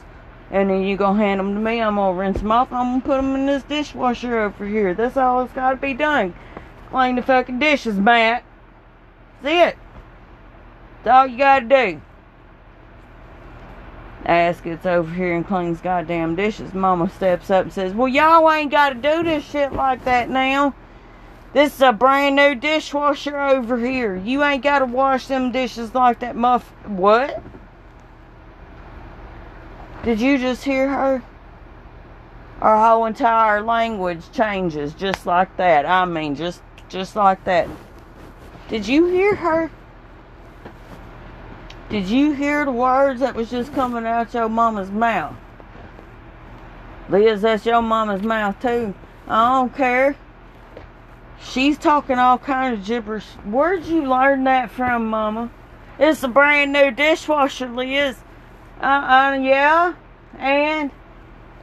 And 0.51 0.69
then 0.69 0.83
you 0.83 0.97
gonna 0.97 1.17
hand 1.17 1.39
them 1.39 1.53
to 1.55 1.59
me. 1.59 1.81
I'm 1.81 1.95
gonna 1.95 2.17
rinse 2.17 2.39
them 2.39 2.51
off. 2.51 2.73
I'm 2.73 2.99
gonna 2.99 3.01
put 3.01 3.15
them 3.15 3.35
in 3.35 3.45
this 3.45 3.63
dishwasher 3.63 4.39
over 4.39 4.65
here. 4.65 4.93
That's 4.93 5.15
all 5.15 5.41
that's 5.41 5.53
gotta 5.53 5.77
be 5.77 5.93
done. 5.93 6.33
Clean 6.89 7.15
the 7.15 7.21
fucking 7.21 7.59
dishes, 7.59 7.97
Matt. 7.97 8.43
That's 9.41 9.75
it. 9.75 9.77
That's 11.03 11.15
all 11.15 11.27
you 11.27 11.37
gotta 11.37 11.65
do. 11.65 12.01
Ass 14.25 14.59
gets 14.59 14.85
over 14.85 15.13
here 15.13 15.33
and 15.33 15.47
cleans 15.47 15.79
goddamn 15.79 16.35
dishes. 16.35 16.73
Mama 16.73 17.09
steps 17.09 17.49
up 17.49 17.63
and 17.63 17.73
says, 17.73 17.93
Well, 17.93 18.09
y'all 18.09 18.51
ain't 18.51 18.71
gotta 18.71 18.95
do 18.95 19.23
this 19.23 19.45
shit 19.45 19.71
like 19.71 20.03
that 20.03 20.29
now. 20.29 20.75
This 21.57 21.73
is 21.73 21.81
a 21.81 21.91
brand 21.91 22.35
new 22.35 22.53
dishwasher 22.53 23.35
over 23.35 23.79
here. 23.79 24.15
You 24.15 24.43
ain't 24.43 24.61
got 24.61 24.77
to 24.77 24.85
wash 24.85 25.25
them 25.25 25.51
dishes 25.51 25.95
like 25.95 26.19
that 26.19 26.35
muff. 26.35 26.61
What? 26.85 27.41
Did 30.03 30.21
you 30.21 30.37
just 30.37 30.63
hear 30.63 30.87
her? 30.87 31.23
Our 32.61 32.77
whole 32.77 33.07
entire 33.07 33.63
language 33.63 34.31
changes 34.31 34.93
just 34.93 35.25
like 35.25 35.57
that. 35.57 35.87
I 35.87 36.05
mean, 36.05 36.35
just 36.35 36.61
just 36.89 37.15
like 37.15 37.43
that. 37.45 37.67
Did 38.69 38.87
you 38.87 39.07
hear 39.07 39.33
her? 39.33 39.71
Did 41.89 42.05
you 42.05 42.33
hear 42.33 42.65
the 42.65 42.71
words 42.71 43.19
that 43.21 43.33
was 43.33 43.49
just 43.49 43.73
coming 43.73 44.05
out 44.05 44.31
your 44.31 44.47
mama's 44.47 44.91
mouth? 44.91 45.35
Liz, 47.09 47.41
that's 47.41 47.65
your 47.65 47.81
mama's 47.81 48.21
mouth 48.21 48.61
too. 48.61 48.93
I 49.27 49.55
don't 49.55 49.75
care. 49.75 50.15
She's 51.39 51.77
talking 51.77 52.17
all 52.17 52.37
kind 52.37 52.73
of 52.73 52.85
gibberish. 52.85 53.25
Where'd 53.45 53.85
you 53.85 54.03
learn 54.03 54.43
that 54.45 54.71
from, 54.71 55.07
Mama? 55.09 55.51
It's 55.99 56.23
a 56.23 56.27
brand 56.27 56.73
new 56.73 56.91
dishwasher, 56.91 57.69
Liz. 57.69 58.17
Uh, 58.81 58.85
uh, 58.85 59.37
yeah, 59.41 59.93
and 60.37 60.91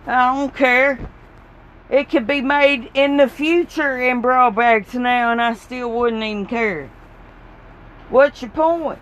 I 0.06 0.34
don't 0.34 0.54
care. 0.54 0.98
It 1.90 2.10
could 2.10 2.26
be 2.26 2.40
made 2.40 2.90
in 2.94 3.18
the 3.18 3.28
future 3.28 4.00
in 4.00 4.22
Broadbags 4.22 4.94
now, 4.94 5.30
and 5.30 5.40
I 5.40 5.54
still 5.54 5.90
wouldn't 5.90 6.22
even 6.22 6.46
care. 6.46 6.90
What's 8.08 8.42
your 8.42 8.50
point? 8.50 8.98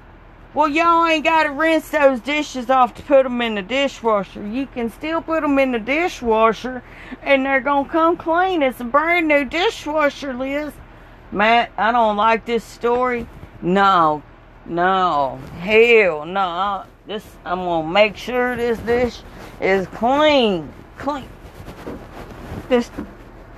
Well, 0.55 0.69
y'all 0.69 1.07
ain't 1.07 1.25
got 1.25 1.45
to 1.45 1.51
rinse 1.51 1.89
those 1.89 2.21
dishes 2.21 2.69
off 2.69 2.95
to 2.97 3.03
put 3.03 3.23
them 3.23 3.41
in 3.41 3.55
the 3.55 3.63
dishwasher. 3.63 4.47
You 4.47 4.67
can 4.67 4.91
still 4.91 5.23
put 5.23 5.41
them 5.41 5.59
in 5.59 5.73
the 5.73 5.79
dishwasher 5.79 6.83
and 7.23 7.47
they're 7.47 7.63
going 7.63 7.87
to 7.87 7.91
come 7.91 8.19
clean. 8.19 8.63
It's 8.63 8.79
a 8.79 8.85
brand 8.85 9.29
new 9.29 9.47
dishwasher, 9.47 10.35
Liz. 10.35 10.75
Matt, 11.31 11.73
I 11.79 11.91
don't 11.91 12.19
like 12.19 12.45
this 12.45 12.65
story. 12.65 13.27
No, 13.63 14.23
no, 14.67 15.39
hell 15.61 16.27
no. 16.27 16.85
This, 17.07 17.25
I'm 17.47 17.61
going 17.61 17.87
to 17.87 17.91
make 17.91 18.19
sure 18.19 18.55
this 18.55 18.79
dish 18.81 19.23
is 19.59 19.87
clean. 19.87 20.71
Clean. 20.99 21.27
This, 22.69 22.91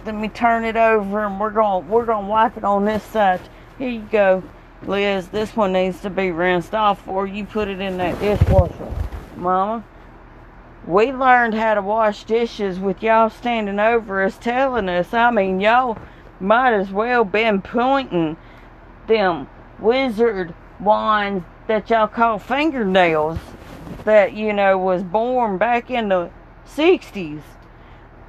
let 0.07 0.15
me 0.15 0.29
turn 0.29 0.65
it 0.65 0.77
over 0.77 1.25
and 1.25 1.41
we're 1.41 1.51
going 1.51 1.85
to 1.85 1.91
we're 1.91 2.07
going 2.07 2.27
to 2.27 2.31
wipe 2.31 2.57
it 2.57 2.63
on 2.63 2.85
this 2.85 3.03
side. 3.03 3.41
Here 3.79 3.91
you 3.91 4.07
go. 4.13 4.45
Liz, 4.87 5.29
this 5.29 5.57
one 5.57 5.73
needs 5.73 6.01
to 6.03 6.11
be 6.11 6.31
rinsed 6.31 6.75
off 6.75 6.99
before 6.99 7.27
you 7.27 7.47
put 7.47 7.69
it 7.69 7.81
in 7.81 7.97
that 7.97 8.21
dishwasher. 8.21 8.93
Mama, 9.37 9.83
we 10.87 11.11
learned 11.11 11.55
how 11.55 11.75
to 11.75 11.81
wash 11.81 12.25
dishes 12.25 12.79
with 12.79 13.03
y'all 13.03 13.31
standing 13.31 13.81
over 13.81 14.23
us 14.23 14.37
telling 14.37 14.91
us. 14.91 15.15
I 15.15 15.31
mean, 15.31 15.61
y'all 15.61 15.97
might 16.39 16.75
as 16.75 16.91
well 16.91 17.25
been 17.25 17.63
pointing 17.63 18.37
them 19.07 19.49
wizard 19.79 20.55
wands 20.79 21.45
that 21.67 21.89
y'all 21.89 22.07
call 22.07 22.39
fingernails 22.39 23.39
that, 24.05 24.35
you 24.35 24.53
know, 24.53 24.77
was 24.77 25.03
born 25.03 25.57
back 25.57 25.91
in 25.91 26.11
the 26.11 26.31
60s. 26.67 27.41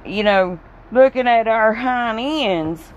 You 0.06 0.22
know, 0.22 0.58
looking 0.90 1.26
at 1.26 1.46
our 1.46 1.74
hind 1.74 2.18
ends 2.18 2.92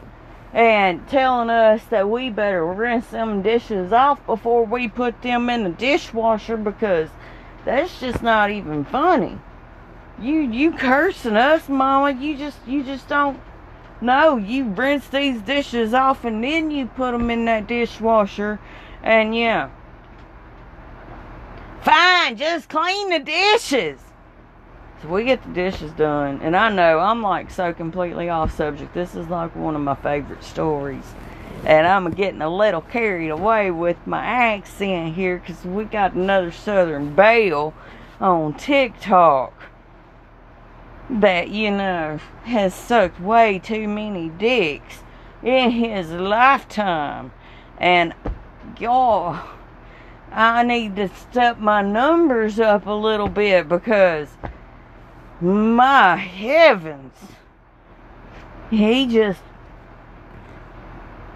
and 0.54 1.08
telling 1.08 1.50
us 1.50 1.84
that 1.86 2.10
we 2.10 2.30
better 2.30 2.66
rinse 2.66 3.08
them 3.08 3.42
dishes 3.42 3.94
off 3.94 4.26
before 4.26 4.66
we 4.66 4.88
put 4.88 5.22
them 5.22 5.50
in 5.50 5.64
the 5.64 5.70
dishwasher 5.70 6.58
because 6.58 7.10
that's 7.66 8.00
just 8.00 8.24
not 8.24 8.50
even 8.50 8.84
funny. 8.86 9.38
You 10.20 10.42
you 10.42 10.72
cursing 10.72 11.38
us, 11.38 11.70
mama. 11.70 12.20
You 12.20 12.36
just 12.36 12.58
you 12.68 12.84
just 12.84 13.08
don't 13.08 13.40
know. 14.02 14.38
You 14.38 14.66
rinse 14.66 15.08
these 15.08 15.42
dishes 15.42 15.94
off 15.94 16.26
and 16.26 16.44
then 16.44 16.72
you 16.72 16.88
put 16.88 17.12
them 17.12 17.30
in 17.30 17.46
that 17.46 17.68
dishwasher 17.68 18.60
and 19.04 19.36
yeah. 19.36 19.70
Fine, 21.84 22.36
just 22.36 22.68
clean 22.70 23.10
the 23.10 23.20
dishes. 23.20 24.00
So 25.02 25.08
we 25.08 25.24
get 25.24 25.42
the 25.44 25.54
dishes 25.54 25.92
done, 25.94 26.42
and 26.42 26.58
I 26.58 26.70
know 26.70 27.00
I'm 27.00 27.22
like 27.22 27.52
so 27.52 27.74
completely 27.74 28.28
off 28.28 28.56
subject. 28.56 28.94
This 28.94 29.16
is 29.16 29.30
like 29.30 29.56
one 29.56 29.76
of 29.76 29.82
my 29.82 29.96
favorite 29.96 30.44
stories. 30.44 31.06
And 31.66 31.88
I'm 31.88 32.10
getting 32.12 32.42
a 32.42 32.50
little 32.50 32.82
carried 32.82 33.30
away 33.30 33.72
with 33.72 33.98
my 34.06 34.24
accent 34.24 35.16
here 35.16 35.38
because 35.38 35.64
we 35.64 35.86
got 35.86 36.14
another 36.14 36.52
Southern 36.52 37.16
Belle 37.16 37.74
on 38.20 38.54
TikTok 38.56 39.54
that, 41.10 41.50
you 41.50 41.72
know, 41.72 42.20
has 42.44 42.74
sucked 42.74 43.20
way 43.20 43.60
too 43.60 43.88
many 43.88 44.30
dicks 44.30 45.04
in 45.44 45.72
his 45.72 46.12
lifetime. 46.12 47.32
And, 47.78 48.14
y'all, 48.80 49.40
I 50.32 50.64
need 50.64 50.96
to 50.98 51.08
step 51.10 51.58
my 51.58 51.82
numbers 51.82 52.60
up 52.60 52.86
a 52.86 52.92
little 52.92 53.30
bit 53.30 53.68
because 53.68 54.30
my 55.42 56.16
heavens. 56.16 57.14
He 58.70 59.08
just 59.08 59.42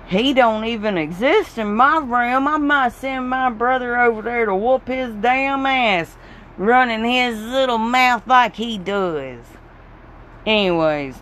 he 0.08 0.34
don't 0.34 0.66
even 0.66 0.98
exist 0.98 1.58
in 1.58 1.76
my 1.76 1.98
realm. 1.98 2.48
I 2.48 2.58
might 2.58 2.94
send 2.94 3.30
my 3.30 3.50
brother 3.50 4.00
over 4.00 4.22
there 4.22 4.46
to 4.46 4.56
whoop 4.56 4.88
his 4.88 5.14
damn 5.16 5.66
ass 5.66 6.16
running 6.58 7.04
his 7.04 7.40
little 7.40 7.78
mouth 7.78 8.28
like 8.28 8.56
he 8.56 8.78
does. 8.78 9.44
Anyways. 10.46 11.16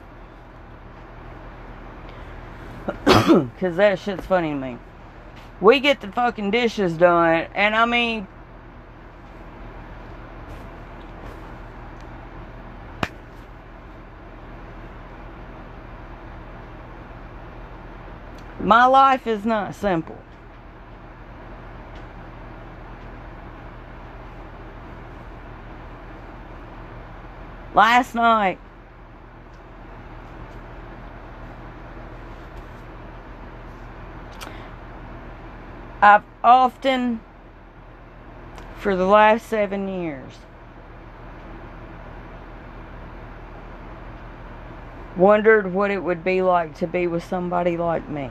Cause 3.05 3.75
that 3.75 3.99
shit's 3.99 4.25
funny 4.25 4.49
to 4.49 4.55
me. 4.55 4.77
We 5.61 5.79
get 5.79 6.01
the 6.01 6.11
fucking 6.11 6.49
dishes 6.51 6.93
done, 6.97 7.47
and 7.53 7.75
I 7.75 7.85
mean 7.85 8.27
My 18.63 18.85
life 18.85 19.25
is 19.25 19.43
not 19.43 19.73
simple. 19.73 20.17
Last 27.73 28.13
night, 28.13 28.59
I've 36.03 36.23
often, 36.43 37.21
for 38.77 38.95
the 38.95 39.05
last 39.05 39.47
seven 39.47 39.87
years, 39.87 40.33
wondered 45.17 45.73
what 45.73 45.89
it 45.89 46.03
would 46.03 46.23
be 46.23 46.43
like 46.43 46.75
to 46.75 46.85
be 46.85 47.07
with 47.07 47.23
somebody 47.23 47.75
like 47.75 48.07
me. 48.07 48.29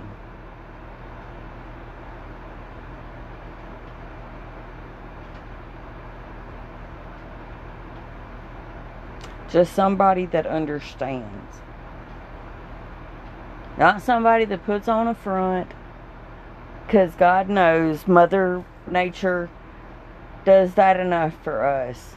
Just 9.50 9.72
somebody 9.72 10.26
that 10.26 10.46
understands. 10.46 11.56
Not 13.76 14.00
somebody 14.00 14.44
that 14.44 14.64
puts 14.64 14.88
on 14.88 15.08
a 15.08 15.14
front. 15.14 15.72
Because 16.86 17.14
God 17.14 17.48
knows 17.48 18.06
Mother 18.06 18.64
Nature 18.90 19.48
does 20.44 20.74
that 20.74 20.98
enough 20.98 21.34
for 21.42 21.64
us. 21.64 22.14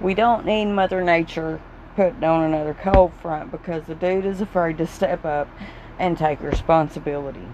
We 0.00 0.14
don't 0.14 0.46
need 0.46 0.66
Mother 0.66 1.02
Nature 1.02 1.60
putting 1.96 2.22
on 2.22 2.44
another 2.44 2.74
cold 2.74 3.12
front 3.20 3.50
because 3.50 3.84
the 3.84 3.94
dude 3.94 4.24
is 4.24 4.40
afraid 4.40 4.78
to 4.78 4.86
step 4.86 5.24
up 5.24 5.48
and 5.98 6.16
take 6.16 6.40
responsibility. 6.40 7.48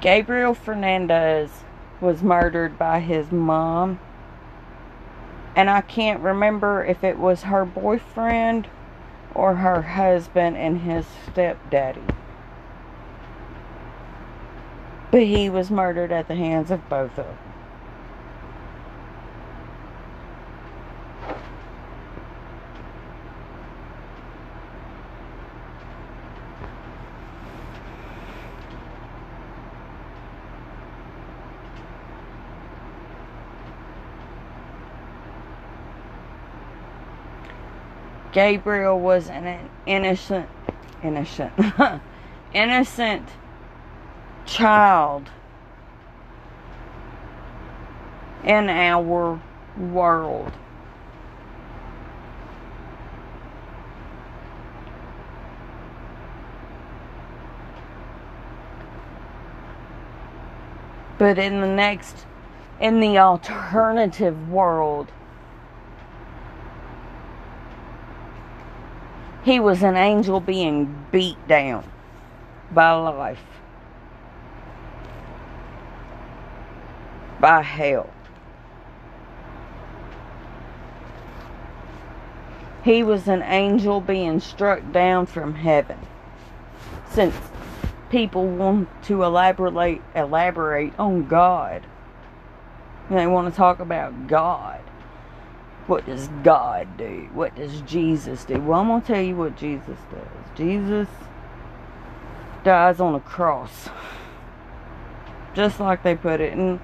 Gabriel 0.00 0.54
Fernandez 0.54 1.64
was 2.00 2.22
murdered 2.22 2.78
by 2.78 3.00
his 3.00 3.32
mom. 3.32 3.98
And 5.56 5.68
I 5.68 5.80
can't 5.80 6.20
remember 6.20 6.84
if 6.84 7.02
it 7.02 7.18
was 7.18 7.42
her 7.42 7.64
boyfriend 7.64 8.68
or 9.34 9.56
her 9.56 9.82
husband 9.82 10.56
and 10.56 10.82
his 10.82 11.04
stepdaddy. 11.26 12.02
But 15.10 15.22
he 15.22 15.50
was 15.50 15.70
murdered 15.70 16.12
at 16.12 16.28
the 16.28 16.36
hands 16.36 16.70
of 16.70 16.88
both 16.88 17.18
of 17.18 17.26
them. 17.26 17.47
Gabriel 38.38 39.00
was 39.00 39.28
an 39.30 39.68
innocent, 39.84 40.48
innocent, 41.02 41.52
innocent 42.54 43.28
child 44.46 45.28
in 48.44 48.68
our 48.68 49.40
world. 49.76 50.52
But 61.18 61.40
in 61.40 61.60
the 61.60 61.66
next, 61.66 62.24
in 62.78 63.00
the 63.00 63.18
alternative 63.18 64.48
world, 64.48 65.10
he 69.48 69.58
was 69.58 69.82
an 69.82 69.96
angel 69.96 70.40
being 70.40 71.06
beat 71.10 71.38
down 71.48 71.82
by 72.70 72.92
life. 72.92 73.40
by 77.40 77.62
hell. 77.62 78.10
He 82.82 83.02
was 83.02 83.28
an 83.28 83.42
angel 83.42 84.00
being 84.00 84.40
struck 84.40 84.92
down 84.92 85.26
from 85.26 85.54
heaven. 85.54 85.98
Since 87.10 87.34
people 88.10 88.46
want 88.46 88.88
to 89.04 89.22
elaborate 89.22 90.02
elaborate 90.14 90.98
on 90.98 91.26
God. 91.26 91.86
They 93.08 93.26
want 93.26 93.50
to 93.50 93.56
talk 93.56 93.80
about 93.80 94.26
God. 94.26 94.80
What 95.88 96.06
does 96.06 96.28
God 96.44 96.98
do? 96.98 97.28
What 97.32 97.56
does 97.56 97.80
Jesus 97.80 98.44
do? 98.44 98.60
Well, 98.60 98.80
I'm 98.80 98.88
going 98.88 99.00
to 99.00 99.06
tell 99.06 99.22
you 99.22 99.34
what 99.34 99.56
Jesus 99.56 99.96
does. 100.10 100.56
Jesus 100.56 101.08
dies 102.62 103.00
on 103.00 103.14
a 103.14 103.20
cross. 103.20 103.88
Just 105.54 105.80
like 105.80 106.02
they 106.02 106.14
put 106.14 106.40
it 106.40 106.52
And 106.52 106.78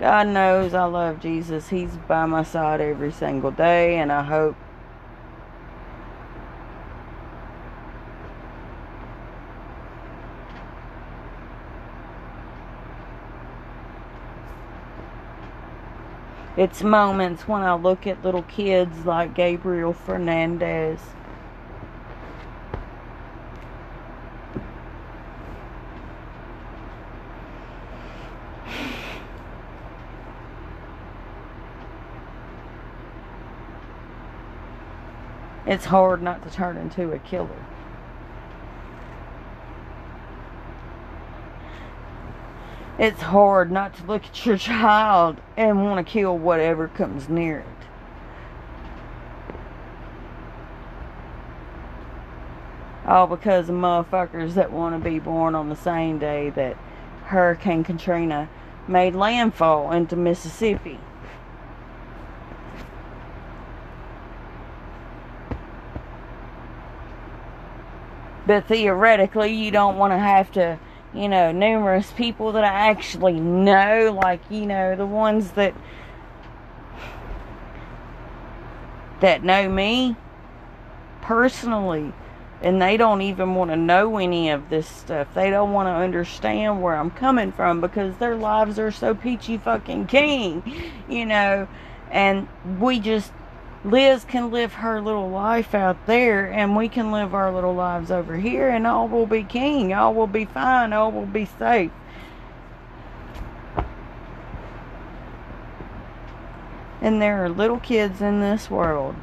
God 0.00 0.26
knows 0.26 0.74
I 0.74 0.84
love 0.84 1.20
Jesus. 1.20 1.68
He's 1.68 1.96
by 2.08 2.26
my 2.26 2.42
side 2.42 2.80
every 2.80 3.12
single 3.12 3.52
day, 3.52 3.98
and 3.98 4.10
I 4.10 4.24
hope 4.24 4.56
It's 16.56 16.82
moments 16.82 17.48
when 17.48 17.62
I 17.62 17.74
look 17.74 18.06
at 18.06 18.22
little 18.22 18.42
kids 18.42 19.06
like 19.06 19.34
Gabriel 19.34 19.94
Fernandez 19.94 21.00
it's 35.72 35.86
hard 35.86 36.20
not 36.22 36.42
to 36.42 36.50
turn 36.50 36.76
into 36.76 37.12
a 37.12 37.18
killer. 37.18 37.48
It's 43.02 43.20
hard 43.20 43.72
not 43.72 43.96
to 43.96 44.04
look 44.04 44.24
at 44.26 44.46
your 44.46 44.56
child 44.56 45.40
and 45.56 45.82
want 45.82 46.06
to 46.06 46.08
kill 46.08 46.38
whatever 46.38 46.86
comes 46.86 47.28
near 47.28 47.58
it. 47.58 47.66
All 53.04 53.26
because 53.26 53.68
of 53.68 53.74
motherfuckers 53.74 54.54
that 54.54 54.70
want 54.70 54.94
to 54.94 55.10
be 55.10 55.18
born 55.18 55.56
on 55.56 55.68
the 55.68 55.74
same 55.74 56.20
day 56.20 56.50
that 56.50 56.76
Hurricane 57.24 57.82
Katrina 57.82 58.48
made 58.86 59.16
landfall 59.16 59.90
into 59.90 60.14
Mississippi. 60.14 61.00
But 68.46 68.68
theoretically, 68.68 69.52
you 69.52 69.72
don't 69.72 69.98
want 69.98 70.12
to 70.12 70.18
have 70.18 70.52
to, 70.52 70.78
you 71.14 71.28
know, 71.28 71.52
numerous 71.52 72.10
people 72.12 72.52
that 72.52 72.64
I 72.64 72.88
actually 72.90 73.38
know, 73.38 74.16
like, 74.18 74.40
you 74.50 74.66
know, 74.66 74.96
the 74.96 75.06
ones 75.06 75.52
that 75.52 75.74
that 79.20 79.44
know 79.44 79.68
me 79.68 80.16
personally 81.20 82.12
and 82.62 82.80
they 82.80 82.96
don't 82.96 83.22
even 83.22 83.54
want 83.54 83.70
to 83.70 83.76
know 83.76 84.18
any 84.18 84.50
of 84.50 84.68
this 84.70 84.88
stuff. 84.88 85.28
They 85.34 85.50
don't 85.50 85.72
want 85.72 85.88
to 85.88 85.92
understand 85.92 86.80
where 86.80 86.94
I'm 86.96 87.10
coming 87.10 87.52
from 87.52 87.80
because 87.80 88.16
their 88.16 88.36
lives 88.36 88.78
are 88.78 88.90
so 88.90 89.14
peachy 89.14 89.58
fucking 89.58 90.06
keen, 90.06 90.62
you 91.08 91.26
know. 91.26 91.66
And 92.10 92.48
we 92.78 93.00
just 93.00 93.32
Liz 93.84 94.24
can 94.24 94.52
live 94.52 94.74
her 94.74 95.00
little 95.00 95.28
life 95.28 95.74
out 95.74 96.06
there, 96.06 96.46
and 96.52 96.76
we 96.76 96.88
can 96.88 97.10
live 97.10 97.34
our 97.34 97.52
little 97.52 97.74
lives 97.74 98.12
over 98.12 98.36
here, 98.36 98.68
and 98.68 98.86
all 98.86 99.08
will 99.08 99.26
be 99.26 99.42
king. 99.42 99.92
All 99.92 100.14
will 100.14 100.28
be 100.28 100.44
fine. 100.44 100.92
All 100.92 101.10
will 101.10 101.26
be 101.26 101.46
safe. 101.58 101.90
And 107.00 107.20
there 107.20 107.44
are 107.44 107.48
little 107.48 107.80
kids 107.80 108.20
in 108.20 108.40
this 108.40 108.70
world. 108.70 109.16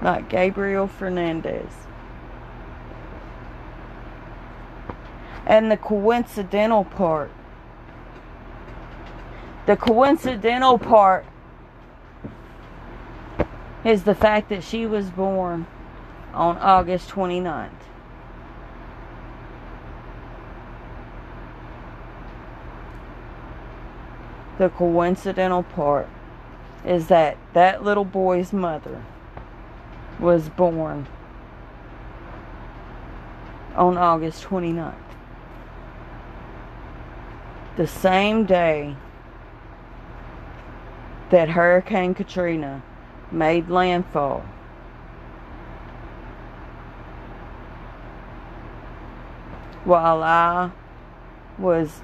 Like 0.00 0.30
Gabriel 0.30 0.86
Fernandez. 0.86 1.89
And 5.50 5.68
the 5.68 5.76
coincidental 5.76 6.84
part. 6.84 7.28
The 9.66 9.76
coincidental 9.76 10.78
part 10.78 11.26
is 13.84 14.04
the 14.04 14.14
fact 14.14 14.48
that 14.50 14.62
she 14.62 14.86
was 14.86 15.10
born 15.10 15.66
on 16.32 16.56
August 16.58 17.10
29th. 17.10 17.70
the 24.58 24.68
coincidental 24.68 25.62
part 25.62 26.06
is 26.84 27.06
that 27.06 27.34
that 27.54 27.82
little 27.82 28.04
boy's 28.04 28.52
mother 28.52 29.02
was 30.18 30.50
born 30.50 31.06
on 33.74 33.96
August 33.96 34.44
29th. 34.44 34.92
The 37.80 37.86
same 37.86 38.44
day 38.44 38.94
that 41.30 41.48
Hurricane 41.48 42.12
Katrina 42.12 42.82
made 43.32 43.70
landfall. 43.70 44.40
While 49.84 50.22
I 50.22 50.72
was 51.56 52.02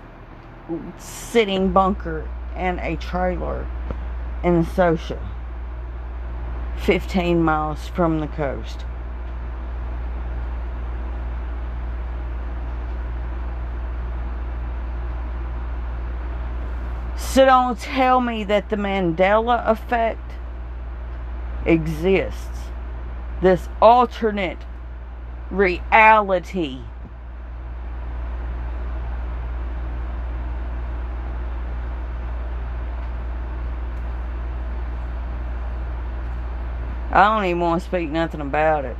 sitting 0.96 1.72
bunker 1.72 2.26
in 2.56 2.78
a 2.78 2.96
trailer 2.96 3.66
in 4.42 4.64
Saucier, 4.64 5.20
15 6.78 7.42
miles 7.42 7.86
from 7.88 8.20
the 8.20 8.28
coast. 8.28 8.86
So 17.36 17.44
don't 17.44 17.78
tell 17.78 18.22
me 18.22 18.44
that 18.44 18.70
the 18.70 18.76
Mandela 18.76 19.68
effect 19.68 20.32
exists. 21.66 22.70
This 23.42 23.68
alternate 23.82 24.56
reality. 25.50 26.80
I 37.10 37.34
don't 37.34 37.44
even 37.44 37.60
want 37.60 37.82
to 37.82 37.86
speak 37.86 38.08
nothing 38.08 38.40
about 38.40 38.86
it. 38.86 38.96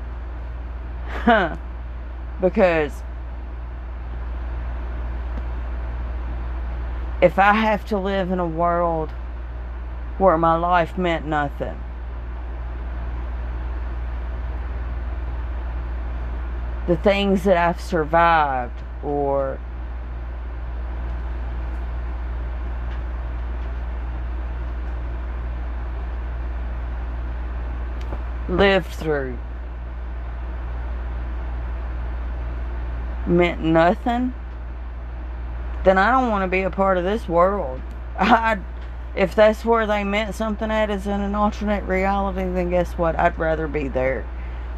Huh. 1.09 1.57
because 2.43 3.03
if 7.21 7.39
I 7.39 7.53
have 7.55 7.85
to 7.87 7.99
live 7.99 8.31
in 8.31 8.39
a 8.39 8.47
world 8.47 9.11
where 10.19 10.37
my 10.37 10.55
life 10.55 10.99
meant 10.99 11.27
nothing, 11.27 11.81
the 16.87 16.97
things 16.97 17.45
that 17.45 17.57
I've 17.57 17.81
survived 17.81 18.83
or 19.03 19.59
lived 28.49 28.87
through 28.87 29.39
meant 33.27 33.61
nothing 33.61 34.33
then 35.85 35.99
I 35.99 36.11
don't 36.11 36.31
want 36.31 36.43
to 36.43 36.49
be 36.49 36.63
a 36.63 36.71
part 36.71 36.99
of 36.99 37.05
this 37.05 37.29
world. 37.29 37.81
I, 38.19 38.59
if 39.15 39.35
that's 39.35 39.65
where 39.65 39.87
they 39.87 40.05
meant 40.05 40.35
something 40.35 40.71
at 40.71 40.91
is 40.91 41.07
in 41.07 41.21
an 41.21 41.35
alternate 41.35 41.85
reality, 41.85 42.45
then 42.51 42.71
guess 42.71 42.93
what? 42.93 43.19
I'd 43.19 43.39
rather 43.39 43.67
be 43.69 43.89
there. 43.89 44.27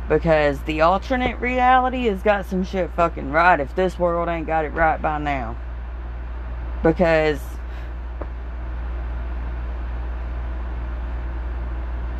Because 0.09 0.61
the 0.63 0.81
alternate 0.81 1.39
reality 1.41 2.07
has 2.07 2.23
got 2.23 2.47
some 2.47 2.65
shit 2.65 2.91
fucking 2.95 3.31
right 3.31 3.61
if 3.61 3.75
this 3.75 3.99
world 3.99 4.29
ain't 4.29 4.47
got 4.47 4.65
it 4.65 4.73
right 4.73 5.01
by 5.01 5.19
now. 5.19 5.57
Because 6.83 7.41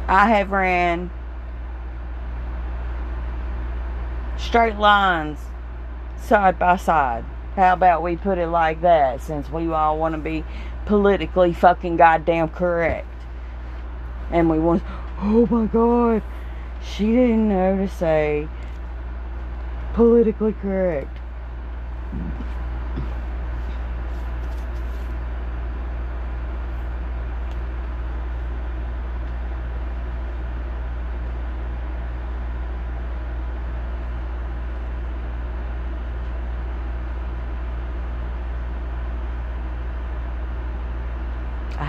I 0.07 0.29
have 0.29 0.51
ran 0.51 1.11
straight 4.39 4.77
lines 4.77 5.39
side 6.17 6.59
by 6.59 6.77
side. 6.77 7.25
How 7.59 7.73
about 7.73 8.05
we 8.05 8.15
put 8.15 8.39
it 8.39 8.47
like 8.47 8.83
that 8.83 9.21
since 9.21 9.51
we 9.51 9.67
all 9.73 9.99
want 9.99 10.15
to 10.15 10.21
be 10.21 10.45
politically 10.87 11.53
fucking 11.53 11.97
goddamn 11.97 12.51
correct? 12.51 13.09
And 14.31 14.49
we 14.49 14.61
want, 14.61 14.85
oh 15.19 15.45
my 15.51 15.67
god, 15.67 16.23
she 16.81 17.07
didn't 17.07 17.49
know 17.49 17.79
to 17.79 17.89
say 17.89 18.47
politically 19.95 20.53
correct. 20.53 21.19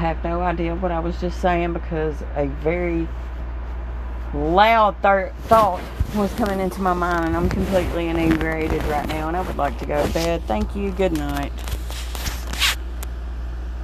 Have 0.09 0.23
no 0.23 0.41
idea 0.41 0.75
what 0.75 0.91
I 0.91 0.99
was 0.99 1.19
just 1.21 1.39
saying 1.39 1.73
because 1.73 2.15
a 2.35 2.47
very 2.63 3.07
loud 4.33 4.95
thought 5.03 5.81
was 6.15 6.33
coming 6.33 6.59
into 6.59 6.81
my 6.81 6.93
mind 6.93 7.25
and 7.25 7.37
I'm 7.37 7.47
completely 7.47 8.07
inebriated 8.07 8.83
right 8.85 9.07
now 9.07 9.27
and 9.27 9.37
I 9.37 9.41
would 9.41 9.57
like 9.57 9.77
to 9.79 9.85
go 9.85 10.05
to 10.05 10.13
bed. 10.13 10.43
Thank 10.47 10.75
you. 10.75 10.91
Good 10.91 11.13
night. 11.13 11.51